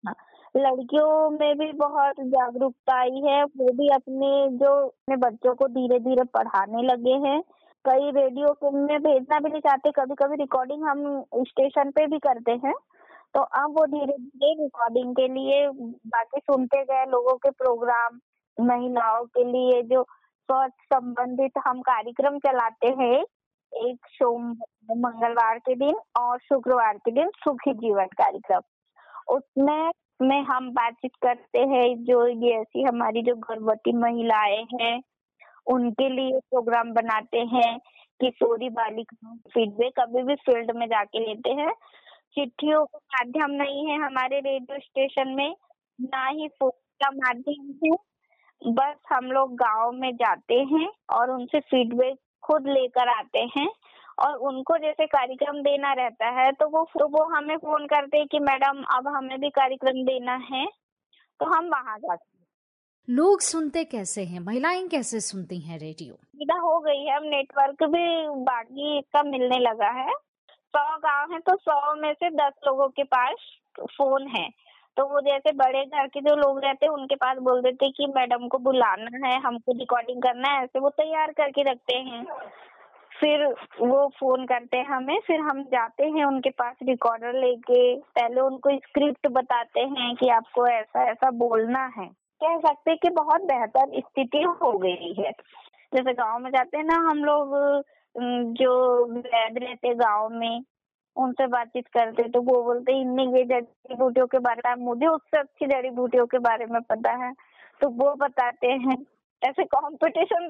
हाँ, 0.04 0.16
लड़कियों 0.56 1.30
में 1.32 1.58
भी 1.58 1.72
बहुत 1.78 2.22
जागरूकता 2.28 3.00
आई 3.00 3.22
है 3.26 3.44
वो 3.44 3.74
भी 3.74 3.90
अपने 3.96 4.30
जो 4.58 4.76
अपने 4.86 5.16
बच्चों 5.20 5.56
को 5.56 5.68
धीरे 5.70 6.00
धीरे 6.02 6.24
पढ़ाने 6.34 6.84
लगे 6.84 7.18
हैं। 7.28 7.42
कई 7.86 8.12
रेडियो 8.12 8.72
में 8.72 9.00
भेजना 9.04 9.40
भी 9.40 9.50
नहीं 9.50 9.62
चाहते। 9.62 9.92
कभी 9.92 10.16
कभी 10.16 10.36
रिकॉर्डिंग 10.36 10.84
हम 10.84 11.24
स्टेशन 11.48 11.92
पे 11.92 12.06
भी 12.08 12.20
करते 12.20 12.52
हैं। 12.52 12.74
तो 13.34 13.42
अब 13.42 13.76
वो 13.78 13.86
धीरे 13.86 14.18
धीरे 14.18 14.64
रिकॉर्डिंग 14.64 15.16
के 15.16 15.28
लिए 15.28 15.68
बाकी 16.08 16.40
सुनते 16.40 16.84
गए 16.84 17.05
लोगों 17.05 17.36
के 17.38 17.50
प्रोग्राम 17.50 18.20
महिलाओं 18.58 19.25
के 19.25 19.44
लिए 19.44 19.82
जो 19.84 20.03
स्वच्छ 20.03 20.74
संबंधित 20.94 21.51
हम 21.68 21.82
कार्यक्रम 21.82 22.38
चलाते 22.38 22.88
हैं। 23.00 23.24
एक 23.74 24.08
सोम 24.10 24.51
मंगलवार 24.98 25.60
के 25.60 25.75
दिन 25.75 25.96
और 26.20 26.40
शुक्रवार 26.40 26.98
के 26.98 27.12
दिन 27.12 27.29
सुखी 27.29 27.74
जीवन 27.74 28.05
कार्यक्रम। 28.05 28.62
उसमें 29.36 29.92
में 30.22 30.42
हम 30.42 30.70
बातचीत 30.72 31.12
करते 31.22 31.60
हैं 31.60 32.03
जो 32.03 32.27
ये 32.27 32.60
ऐसी 32.60 32.84
हमारी 32.84 33.22
जो 33.22 33.36
गर्भवती 33.36 33.94
महिलाएँ 33.94 34.66
हैं 34.74 35.01
उनके 35.68 36.10
लिए 36.10 36.40
प्रोग्राम 36.50 36.92
बनाते 36.94 37.40
हैं 37.54 37.78
किशोरी 38.20 38.70
बालिका 38.72 39.34
फीडबैक 39.54 40.00
अभी 40.00 40.24
भी 40.24 40.36
फ़ील्ड 40.38 40.72
में 40.78 40.86
जाके 40.88 41.20
लेते 41.20 41.52
हैं। 41.62 41.72
चिट्ठियों 42.36 42.84
का 42.86 42.98
माध्यम 43.14 43.52
नहीं 43.54 43.88
है 43.90 43.98
हमारे 44.06 44.40
रेडियो 44.40 44.80
स्टेशन 44.80 45.30
में, 45.30 45.56
ना 46.00 46.28
ही 46.28 46.48
फ़ोन 46.50 46.72
का 47.02 47.10
माध्यम 47.12 47.74
है 47.86 47.98
बस 48.62 48.96
हम 49.14 49.26
लोग 49.32 49.56
गाँव 49.56 49.92
में 49.92 50.12
जाते 50.16 50.56
हैं 50.72 50.90
और 51.18 51.32
उनसे 51.32 51.60
फीडबैक 51.62 52.18
खुद 52.44 52.68
लेकर 52.68 53.10
आते 53.10 53.40
हैं 53.58 53.68
और 54.20 54.36
उनको 54.50 54.78
जैसे 54.78 55.06
कार्यक्रम 55.08 55.62
देना 55.62 55.94
रहता 55.94 56.30
है 56.40 56.52
तो 56.52 56.68
वो 56.70 56.84
तो 57.00 57.08
वो 57.10 57.24
हमें 57.36 57.56
फ़ोन 57.58 57.86
करते 57.88 58.18
हैं 58.18 58.28
कि 58.28 58.40
मैडम, 58.40 58.84
अब 58.98 59.08
हमें 59.08 59.40
भी 59.42 59.50
कार्यक्रम 59.52 60.04
देना 60.06 60.36
है 60.52 60.66
तो 61.40 61.46
हम 61.56 61.70
वहाँ 61.70 61.98
जाते 62.00 62.30
लोग 63.09 63.42
सुनते 63.42 63.83
कैसे 63.83 64.24
हैं? 64.24 64.40
महिलाएँ 64.40 64.87
कैसे 64.87 65.20
सुनती 65.20 65.59
हैं 65.59 65.79
रेडियो? 65.79 66.14
सुविधा 66.14 66.59
हो 66.59 66.79
गई 66.79 67.05
है, 67.05 67.18
अब 67.18 67.24
नेटवर्क 67.24 67.83
भी 67.83 68.29
बाकी 68.44 69.01
का 69.01 69.24
मिलने 69.24 69.59
लगा 69.59 69.90
है। 69.90 70.11
सौ 70.50 70.98
गाँव 70.98 71.33
है 71.33 71.40
तो 71.40 71.55
सौ 71.55 71.96
में 71.96 72.14
से 72.14 72.29
दस 72.29 72.53
लोगों 72.68 72.87
के 72.87 73.03
पास 73.03 73.35
फ़ोन 73.79 74.27
है। 74.27 74.50
तो 74.98 75.05
वो 75.05 75.22
जैसे 75.22 75.51
बड़े 75.51 75.85
घर 75.85 76.07
के 76.07 76.22
जो 76.22 76.35
लोग 76.35 76.59
रहते 76.64 76.85
हैं, 76.85 76.94
उनके 76.94 77.16
पास 77.16 77.37
बोल 77.37 77.61
देते 77.61 77.92
कि 77.92 78.07
मैडम 78.07 78.48
को 78.48 78.57
बुलाना 78.57 79.27
है, 79.27 79.40
हमको 79.42 79.72
रिकॉर्डिंग 79.72 80.22
करना 80.22 80.50
है, 80.50 80.64
ऐसे 80.64 80.79
वो 80.79 80.90
तैयार 80.90 81.31
करके 81.31 81.64
रखते 81.64 81.96
हैं। 81.96 82.25
फिर 83.20 83.48
वो 83.81 84.09
फ़ोन 84.20 84.46
करते 84.46 84.77
हैं 84.77 84.85
हमें, 84.85 85.20
फिर 85.27 85.40
हम 85.40 85.64
जाते 85.64 86.03
हैं 86.03 86.25
उनके 86.25 86.50
पास 86.50 86.75
रिकॉर्डर 86.83 87.33
लेके। 87.33 87.96
पहले 87.96 88.42
उनको 88.42 88.77
स्क्रिप्ट 88.77 89.27
बताते 89.27 89.81
हैं 89.81 90.16
कि 90.16 90.29
आपको 90.29 90.68
ऐसा 90.68 91.03
ऐसा 91.03 91.31
बोलना 91.31 91.85
है। 91.98 92.21
कह 92.44 92.58
सकते 92.60 92.96
कि 92.96 93.10
बहुत 93.10 93.42
बेहतर 93.44 94.00
स्थिति 94.00 94.42
हो 94.62 94.72
गई 94.77 95.14
है। 95.20 95.32
जैसे 95.94 96.14
गाँव 96.14 96.40
में 96.40 96.50
जाते 96.51 96.77
हैं 96.77 96.84
ना, 96.86 96.96
हम 97.10 97.24
लोग 97.24 97.84
जो 98.56 99.06
वैद 99.12 99.58
रहते 99.58 99.94
गाँव 99.96 100.30
में, 100.30 100.64
उनसे 101.16 101.48
बातचीत 101.48 101.88
करते 101.88 102.27
तो 102.30 102.42
वो 102.42 102.62
बोलते 102.64 103.00
इन्हीं 103.01 103.27
ये 103.36 103.44
जड़ी 103.46 103.96
बूटियों 103.96 104.27
के 104.27 104.40
बारे 104.40 104.70
में, 104.70 104.86
मुझे 104.86 105.08
उससे 105.08 105.40
अच्छी 105.40 105.66
जड़ी 105.66 105.90
बूटियों 105.90 106.25
के 106.25 106.40
बारे 106.40 106.66
में 106.66 106.82
पता 106.82 107.12
है। 107.25 107.34
तो 107.82 107.90
वो 107.90 108.14
बताते 108.16 108.68
हैं। 108.68 108.98
ऐसे 109.42 109.64
कंपटीशन 109.66 110.50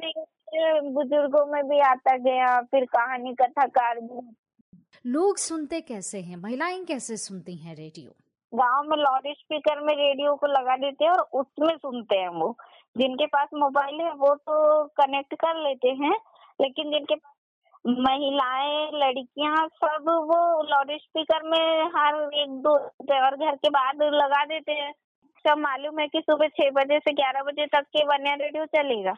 बुज़ुर्गों 0.89 1.45
में 1.45 1.63
भी 1.69 1.79
आता 1.79 2.17
गया, 2.17 2.61
फिर 2.61 2.85
कहानी 2.85 3.33
कथाकार 3.33 3.99
भी। 3.99 4.35
लोग 5.05 5.37
सुनते 5.37 5.81
कैसे 5.81 6.19
हैं? 6.19 6.37
महिलाएँ 6.37 6.83
कैसे 6.85 7.17
सुनती 7.17 7.55
हैं 7.55 7.75
रेडियो? 7.75 8.11
गाँव 8.53 8.83
में 8.83 8.97
लाउड 8.97 9.27
स्पीकर 9.27 9.79
में 9.79 9.93
रेडियो 9.95 10.35
को 10.35 10.47
लगा 10.47 10.75
देते 10.77 11.05
हैं 11.05 11.11
और 11.11 11.41
उसमें 11.41 11.75
सुनते 11.77 12.15
हैं 12.15 12.29
वो। 12.29 12.55
जिनके 12.97 13.25
पास 13.25 13.49
मोबाइल 13.53 14.01
है, 14.01 14.11
वो 14.11 14.35
तो 14.35 14.85
कनेक्ट 14.99 15.35
कर 15.35 15.61
लेते 15.63 15.89
हैं, 15.89 16.15
लेकिन 16.61 16.91
जिनके 16.91 17.15
महिलाएँ, 17.85 18.89
लड़कियाँ, 18.93 19.67
सब 19.67 20.09
वो 20.27 20.63
लाउड 20.63 20.91
स्पीकर 20.91 21.43
में 21.43 21.91
हर 21.95 22.15
एक 22.33 22.49
दो 22.61 22.77
और 23.19 23.35
घर 23.37 23.55
के 23.55 23.69
बाद 23.69 24.03
लगा 24.13 24.43
देते 24.45 24.71
हैं। 24.71 24.91
सब 25.45 25.57
मालूम 25.57 25.99
है 25.99 26.07
कि 26.07 26.19
सुबह 26.21 26.47
छह 26.47 26.69
बजे 26.71 26.99
से 26.99 27.13
ग्यारह 27.13 27.43
बजे 27.43 27.65
तक 27.65 27.85
के 27.95 28.03
वन्या 28.05 28.33
रेडियो 28.33 28.65
चलेगा। 28.65 29.13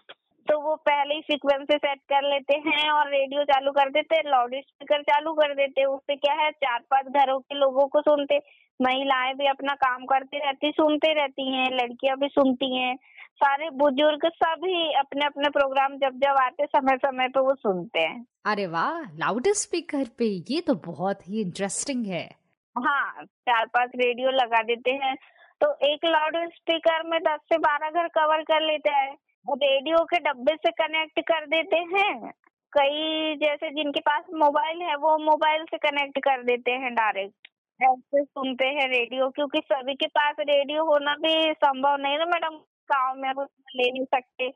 तो 0.48 0.60
वो 0.60 0.76
पहले 0.76 1.16
ही 1.16 1.22
फ्रिक्वेंसी 1.22 1.78
सेट 1.78 2.00
कर 2.10 2.30
लेते 2.30 2.56
हैं 2.66 2.90
और 2.92 3.10
रेडियो 3.10 3.44
चालू 3.44 3.72
कर 3.72 3.90
देते 3.90 4.16
हैं 4.16 4.24
लाउड 4.26 4.56
स्पीकर 4.56 5.02
चालू 5.02 5.34
कर 5.34 5.54
देते 5.56 5.82
हैं। 5.82 5.88
उससे 5.88 6.16
क्या 6.16 6.34
है 6.34 6.50
चार 6.52 6.80
पाँच 6.92 7.06
घरों 7.06 7.40
के 7.40 7.56
लोगों 7.56 7.88
को 7.88 8.02
सुनते 8.02 8.40
महिलाएँ 8.82 9.34
भी 9.34 9.48
अपना 9.48 9.74
काम 9.74 10.06
करती 10.06 10.38
रहती 10.38 10.72
सुनते 10.72 11.14
रहती 11.14 11.54
हैं 11.54 11.72
लड़कियाँ 11.72 12.18
भी 12.18 12.28
सुनती 12.28 12.78
हैं। 12.78 12.96
सारे 13.36 13.70
बुज़ुर्ग 13.70 14.26
सभी 14.26 14.94
अपने 14.94 15.26
अपने 15.26 15.50
प्रोग्राम 15.50 15.98
जब 15.98 16.20
जब 16.20 16.38
आते 16.42 16.66
समय 16.66 16.98
समय 16.98 17.28
पे 17.28 17.40
वो 17.40 17.56
सुनते 17.56 18.00
हैं। 18.00 18.26
अरे 18.46 18.68
वाह! 18.68 19.02
लाउड 19.02 19.48
स्पीकर 19.48 20.06
पे 20.18 20.26
ये 20.26 20.62
तो 20.62 20.76
बहुत 20.76 21.30
ही 21.30 21.42
इंटरेस्टिंग 21.42 22.06
है। 22.06 22.30
हाँ 22.78 23.24
चार 23.26 23.66
पाँच 23.66 23.92
रेडियो 23.96 24.30
लगा 24.30 24.62
देते 24.64 24.92
हैं। 24.92 25.16
तो 25.62 25.72
एक 25.94 26.06
लाउड 26.06 26.38
स्पीकर 26.50 27.04
में 27.04 27.20
दस 27.20 27.40
से 27.50 27.58
बारह 27.58 27.90
घर 27.90 28.08
कवर 28.08 28.42
कर 28.42 28.62
लेता 28.62 28.96
है। 28.96 29.16
रेडियो 29.50 30.04
के 30.04 30.20
डब्बे 30.20 30.56
से 30.56 30.72
कनेक्ट 30.72 31.20
कर 31.20 31.46
देते 31.46 31.76
हैं। 31.76 32.32
कई 32.74 33.36
जैसे 33.36 33.70
जिनके 33.70 34.00
पास 34.00 34.24
मोबाइल 34.34 34.82
है 34.82 34.96
वो 34.96 35.18
मोबाइल 35.18 35.64
से 35.64 35.78
कनेक्ट 35.78 36.20
कर 36.20 36.44
देते 36.44 36.72
हैं 36.72 36.94
डायरेक्ट। 36.96 37.48
ऐसे 37.84 38.24
सुनते 38.24 38.66
हैं 38.66 38.88
रेडियो 38.90 39.30
क्योंकि 39.30 39.60
सभी 39.64 39.94
के 39.94 40.08
पास 40.10 40.36
रेडियो 40.40 40.84
होना 40.86 41.16
भी 41.18 41.52
संभव 41.54 41.96
नहीं 41.98 42.18
ना 42.18 42.26
मैडम 42.26 42.58
गाँव 42.90 43.16
में 43.18 43.32
ले 43.32 43.92
नहीं 43.92 44.06
सकते। 44.06 44.50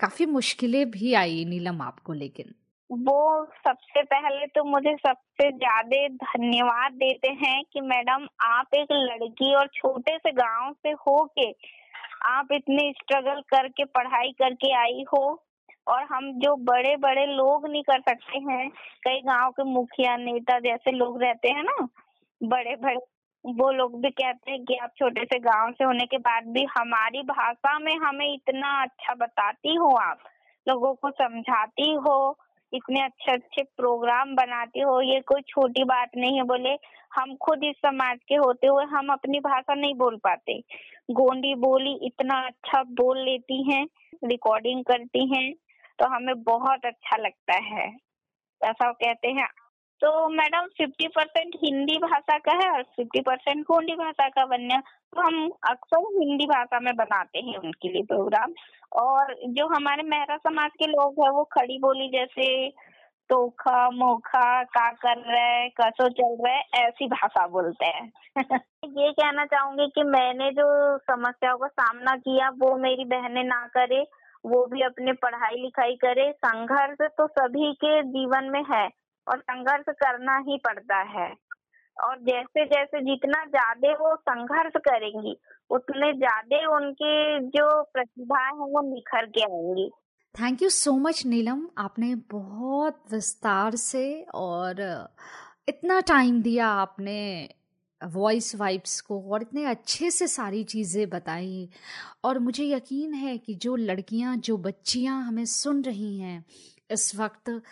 काफ़ी 0.00 0.26
मुश्किलें 0.28 0.90
भी 0.90 1.12
आई 1.14 1.44
नीलम 1.44 1.82
आपको 1.82 2.12
लेकिन। 2.12 2.54
वो 2.90 3.44
सबसे 3.66 4.02
पहले 4.04 4.46
तो 4.46 4.64
मुझे 4.64 4.94
सबसे 4.96 5.50
ज़्यादा 5.50 6.06
धन्यवाद 6.24 6.92
देते 6.94 7.28
हैं 7.42 7.62
कि 7.72 7.80
मैडम 7.80 8.26
आप 8.44 8.74
एक 8.74 8.92
लड़की 8.92 9.54
और 9.54 9.66
छोटे 9.74 10.16
से 10.18 10.32
गाँव 10.32 10.72
से 10.72 10.90
हो 10.90 11.24
के 11.38 11.50
आप 12.28 12.48
इतनी 12.52 12.90
स्ट्रगल 12.92 13.40
करके 13.50 13.84
पढ़ाई 13.90 14.32
करके 14.38 14.74
आई 14.76 15.04
हो। 15.12 15.22
और 15.86 16.02
हम 16.04 16.32
जो 16.40 16.54
बड़े 16.64 16.96
बड़े 16.96 17.24
लोग 17.26 17.66
नहीं 17.66 17.82
कर 17.82 18.00
सकते 18.00 18.38
हैं 18.40 18.68
कई 19.04 19.20
गाँव 19.20 19.50
के 19.50 19.64
मुखिया 19.64 20.16
नेता 20.16 20.58
जैसे 20.60 20.90
लोग 20.90 21.22
रहते 21.22 21.48
हैं 21.48 21.62
ना 21.62 21.86
बड़े 22.40 22.74
बड़े 22.76 22.96
वो 23.44 23.70
लोग 23.72 24.00
भी 24.02 24.10
कहते 24.10 24.50
हैं 24.50 24.64
कि 24.64 24.76
आप 24.76 24.92
छोटे 24.98 25.24
से 25.24 25.38
गाँव 25.38 25.70
से 25.72 25.84
होने 25.84 26.06
के 26.06 26.18
बाद 26.18 26.46
भी 26.46 26.64
हमारी 26.70 27.22
भाषा 27.22 27.78
में 27.78 27.96
हमें 27.98 28.32
इतना 28.34 28.70
अच्छा 28.82 29.14
बताती 29.14 29.74
हो 29.74 29.88
आप, 29.96 30.18
लोगों 30.66 30.94
को 30.94 31.10
समझाती 31.10 31.92
हो, 32.06 32.38
इतने 32.72 33.02
अच्छे 33.02 33.32
अच्छे 33.32 33.62
प्रोग्राम 33.76 34.34
बनाती 34.36 34.80
हो, 34.80 35.00
ये 35.02 35.20
कोई 35.20 35.42
छोटी 35.48 35.84
बात 35.84 36.10
नहीं 36.16 36.36
है, 36.36 36.42
बोले 36.42 36.76
हम 37.14 37.34
खुद 37.36 37.64
इस 37.64 37.76
समाज 37.76 38.18
के 38.28 38.34
होते 38.34 38.66
हुए 38.66 38.84
हम 38.90 39.12
अपनी 39.12 39.40
भाषा 39.40 39.74
नहीं 39.74 39.94
बोल 39.94 40.16
पाते। 40.24 40.58
गोंडी 41.10 41.54
बोली 41.54 41.98
इतना 42.06 42.40
अच्छा 42.46 42.82
बोल 43.00 43.18
लेती 43.24 43.62
हैं 43.72 43.84
रिकॉर्डिंग 44.24 44.84
करती 44.84 45.26
हैं 45.34 45.52
तो 45.98 46.08
हमें 46.08 46.42
बहुत 46.42 46.84
अच्छा 46.86 47.16
लगता 47.16 47.54
है। 47.64 47.86
ऐसा 48.60 48.90
कहते 48.92 49.28
हैं 49.28 49.48
तो 50.00 50.28
मैडम 50.28 50.66
फिफ्टी 50.78 51.08
परसेंट 51.08 51.56
हिंदी 51.64 51.98
भाषा 51.98 52.38
का 52.38 52.52
है 52.52 52.70
और 52.70 52.82
फिफ्टी 52.82 53.20
परसेंट 53.20 53.66
गोंडी 53.66 53.92
भाषा 53.92 54.28
का 54.28 54.46
बनने 54.46 54.78
तो 54.78 55.20
हम 55.20 55.50
अक्सर 55.70 55.98
हिंदी 55.98 56.46
भाषा 56.46 56.80
में 56.80 56.96
बनाते 56.96 57.38
हैं 57.38 57.56
उनके 57.56 57.88
लिए 57.88 58.02
प्रोग्राम। 58.02 58.52
और 59.02 59.36
जो 59.48 59.66
हमारे 59.66 60.02
मेहरा 60.02 60.36
समाज 60.36 60.70
के 60.78 60.86
लोग 60.86 61.12
हैं, 61.22 61.30
वो 61.30 61.44
खड़ी 61.44 61.78
बोली 61.78 62.08
जैसे 62.08 62.70
तोखा, 63.30 63.90
मोखा, 63.90 64.62
का 64.62 64.90
कर 64.90 65.18
रहे, 65.18 65.68
कसो 65.68 66.08
चल 66.08 66.38
रहे, 66.46 66.56
ऐसी 66.56 67.06
भाषा 67.06 67.46
बोलते 67.46 67.86
हैं। 67.86 68.12
ये 68.84 69.12
कहना 69.12 69.44
चाहूँगी 69.44 69.86
कि 69.94 70.02
मैंने 70.02 70.50
जो 70.50 70.98
समस्याओं 70.98 71.58
का 71.58 71.66
सामना 71.66 72.16
किया, 72.16 72.48
वो 72.48 72.76
मेरी 72.76 73.04
बहनें 73.04 73.44
ना 73.44 73.66
करे, 73.66 74.02
वो 74.46 74.66
भी 74.66 74.82
अपने 74.82 75.12
पढ़ाई 75.12 75.54
लिखाई 75.54 75.94
करे। 75.94 76.32
संघर्ष 76.32 76.98
तो 77.02 77.26
सभी 77.26 77.72
के 77.72 78.02
जीवन 78.02 78.44
में 78.44 78.64
है। 78.72 78.99
और 79.26 79.38
संघर्ष 79.40 79.94
करना 79.96 80.36
ही 80.48 80.56
पड़ता 80.58 81.00
है। 81.10 81.28
और 81.96 82.18
जैसे 82.18 82.64
जैसे 82.66 83.00
जितना 83.00 83.44
ज़्यादा 83.46 83.92
वो 83.94 84.14
संघर्ष 84.16 84.72
करेंगी, 84.78 85.36
उतने 85.70 86.12
ज़्यादा 86.12 86.66
उनकी 86.76 87.38
जो 87.48 87.82
प्रतिभा 87.84 88.44
है 88.46 88.52
वो 88.52 88.80
निखर 88.84 89.26
के 89.26 89.42
आएँगी। 89.42 89.90
Thank 90.34 90.62
you 90.62 90.68
so 90.68 90.92
much 90.98 91.24
Neelam 91.26 91.66
आपने 91.78 92.14
बहुत 92.30 93.02
विस्तार 93.12 93.76
से 93.76 94.04
और 94.34 94.80
इतना 95.68 96.00
टाइम 96.00 96.42
दिया 96.42 96.66
आपने 96.66 97.48
वॉइस 98.00 98.54
वाइब्स 98.56 99.00
को 99.00 99.20
और 99.32 99.42
इतने 99.42 99.64
अच्छे 99.64 100.10
से 100.10 100.26
सारी 100.26 100.62
चीज़ें 100.64 101.08
बताई। 101.10 101.68
और 102.24 102.38
मुझे 102.38 102.64
यकीन 102.64 103.14
है 103.14 103.36
कि 103.38 103.54
जो 103.54 103.76
लड़कियाँ, 103.76 104.36
जो 104.36 104.56
बच्चियाँ 104.58 105.22
हमें 105.22 105.44
सुन 105.44 105.82
रही 105.82 106.18
हैं 106.18 106.44
इस 106.92 107.16
वक्त, 107.16 107.62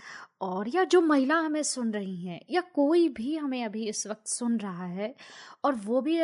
और 0.41 0.69
या 0.69 0.85
जो 0.85 1.01
महिला 1.01 1.35
हमें 1.35 1.63
सुन 1.63 1.93
रही 1.93 2.27
हैं, 2.27 2.41
या 2.51 2.61
कोई 2.61 3.09
भी 3.09 3.37
हमें 3.37 3.65
अभी 3.65 3.89
इस 3.89 4.07
वक्त 4.07 4.27
सुन 4.27 4.59
रहा 4.59 4.87
है, 4.87 5.15
और 5.65 5.75
वो 5.75 6.01
भी 6.01 6.19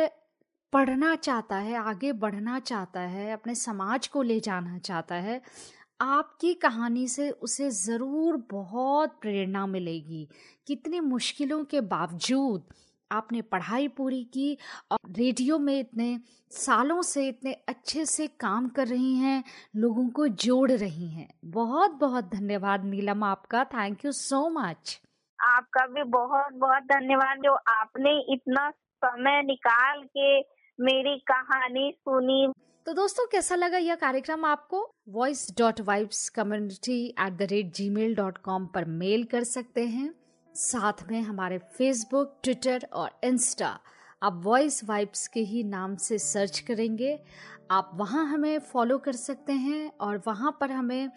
पढ़ना 0.73 1.15
चाहता 1.15 1.55
है, 1.55 1.75
आगे 1.75 2.11
बढ़ना 2.11 2.59
चाहता 2.59 2.99
है, 2.99 3.31
अपने 3.33 3.55
समाज 3.55 4.07
को 4.07 4.21
ले 4.21 4.39
जाना 4.39 4.77
चाहता 4.77 5.15
है, 5.15 5.41
आपकी 6.01 6.53
कहानी 6.53 7.07
से 7.07 7.29
उसे 7.29 7.69
ज़रूर 7.69 8.47
बहुत 8.51 9.17
प्रेरणा 9.21 9.65
मिलेगी। 9.67 10.29
कितनी 10.67 10.99
मुश्किलों 10.99 11.63
के 11.63 11.81
बावजूद 11.81 12.63
आपने 13.15 13.41
पढ़ाई 13.47 13.87
पूरी 13.97 14.23
की 14.33 14.57
और 14.91 15.11
रेडियो 15.17 15.57
में 15.59 15.79
इतने 15.79 16.17
सालों 16.51 17.01
से 17.03 17.27
इतने 17.27 17.53
अच्छे 17.69 18.05
से 18.05 18.27
काम 18.39 18.67
कर 18.69 18.87
रही 18.87 19.13
हैं 19.15 19.43
लोगों 19.75 20.07
को 20.09 20.27
जोड़ 20.43 20.71
रही 20.71 21.09
हैं। 21.09 21.27
बहुत 21.51 21.91
बहुत 22.01 22.29
धन्यवाद 22.31 22.85
नीलम 22.85 23.23
आपका। 23.23 23.63
थैंक 23.65 24.05
यू 24.05 24.11
सो 24.13 24.47
मच 24.51 24.99
आपका 25.39 25.85
भी 25.87 26.03
बहुत 26.11 26.53
बहुत 26.55 26.83
धन्यवाद 26.85 27.41
जो 27.43 27.53
आपने 27.69 28.19
इतना 28.33 28.69
समय 29.01 29.41
निकाल 29.43 30.03
के 30.07 30.39
मेरी 30.79 31.17
कहानी 31.27 31.91
सुनी। 31.91 32.47
तो 32.87 32.93
दोस्तों 32.93 33.25
कैसा 33.27 33.55
लगा 33.55 33.77
यह 33.77 33.95
कार्यक्रम 33.95 34.45
आपको? 34.45 34.79
Voice 35.09 35.47
dot 35.57 35.79
vibes 35.81 36.27
community 36.29 36.97
at 37.19 37.33
the 37.33 37.47
rate 37.51 37.73
Gmail 37.89 38.15
dot 38.15 38.37
com 38.37 38.65
पर 38.65 38.85
मेल 38.85 39.23
कर 39.23 39.43
सकते 39.43 39.85
हैं। 39.87 40.09
साथ 40.55 41.09
में 41.11 41.21
हमारे 41.21 41.57
फेसबुक 41.77 42.37
ट्विटर 42.43 42.87
और 42.93 43.19
इंस्टा 43.23 43.77
आप 44.21 44.41
वॉइस 44.43 44.83
वाइब्स 44.83 45.27
के 45.27 45.39
ही 45.39 45.63
नाम 45.63 45.95
से 45.95 46.17
सर्च 46.17 46.59
करेंगे। 46.59 47.19
आप 47.71 47.91
वहाँ 47.95 48.25
हमें 48.25 48.59
फॉलो 48.61 48.97
कर 48.97 49.13
सकते 49.13 49.53
हैं 49.53 49.91
और 50.01 50.21
वहाँ 50.27 50.57
पर 50.59 50.71
हमें 50.71 51.09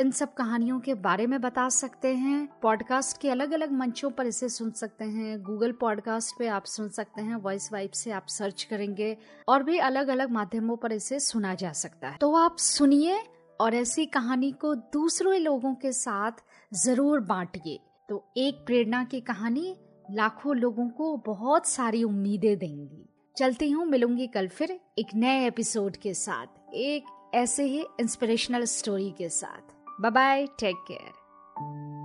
इन 0.00 0.10
सब 0.10 0.32
कहानियों 0.34 0.78
के 0.80 0.94
बारे 0.96 1.26
में 1.26 1.40
बता 1.40 1.68
सकते 1.68 2.14
हैं। 2.14 2.48
पॉडकास्ट 2.62 3.20
के 3.20 3.30
अलग 3.30 3.52
अलग 3.52 3.72
मंचों 3.72 4.10
पर 4.10 4.26
इसे 4.26 4.48
सुन 4.48 4.70
सकते 4.70 5.04
हैं। 5.04 5.40
गूगल 5.42 5.72
पॉडकास्ट 5.72 6.34
पे 6.38 6.46
आप 6.48 6.64
सुन 6.64 6.88
सकते 6.88 7.22
हैं। 7.22 7.36
वॉइस 7.36 7.68
वाइब 7.72 7.90
से 7.90 8.10
आप 8.10 8.26
सर्च 8.28 8.62
करेंगे 8.62 9.16
और 9.48 9.62
भी 9.62 9.78
अलग 9.80 10.08
अलग 10.08 10.30
माध्यमों 10.30 10.76
पर 10.76 10.92
इसे 10.92 11.20
सुना 11.20 11.54
जा 11.54 11.72
सकता 11.72 12.08
है। 12.08 12.16
तो 12.16 12.34
आप 12.36 12.56
सुनिए 12.58 13.22
और 13.60 13.74
ऐसी 13.74 14.06
कहानी 14.08 14.50
को 14.52 14.74
दूसरे 14.74 15.38
लोगों 15.38 15.74
के 15.74 15.92
साथ 15.92 16.42
ज़रूर 16.72 17.20
बांटिए। 17.20 17.78
तो 18.10 18.32
एक 18.36 18.54
प्रेरणा 18.66 19.04
की 19.04 19.20
कहानी 19.20 19.76
लाखों 20.10 20.56
लोगों 20.56 20.88
को 20.88 21.16
बहुत 21.16 21.66
सारी 21.66 22.02
उम्मीदें 22.04 22.58
देंगी। 22.58 23.08
चलती 23.36 23.70
हूँ, 23.70 23.86
मिलूँगी 23.86 24.26
कल 24.26 24.48
फिर 24.48 24.80
एक 24.98 25.06
नए 25.14 25.46
एपिसोड 25.46 25.96
के 25.96 26.14
साथ, 26.14 26.46
एक 26.74 27.30
ऐसे 27.34 27.64
ही 27.64 27.84
इंस्पिरेशनल 28.00 28.64
स्टोरी 28.64 29.10
के 29.18 29.28
साथ। 29.28 29.74
Bye 30.00 30.10
bye 30.10 30.46
take 30.46 30.76
care 30.88 31.99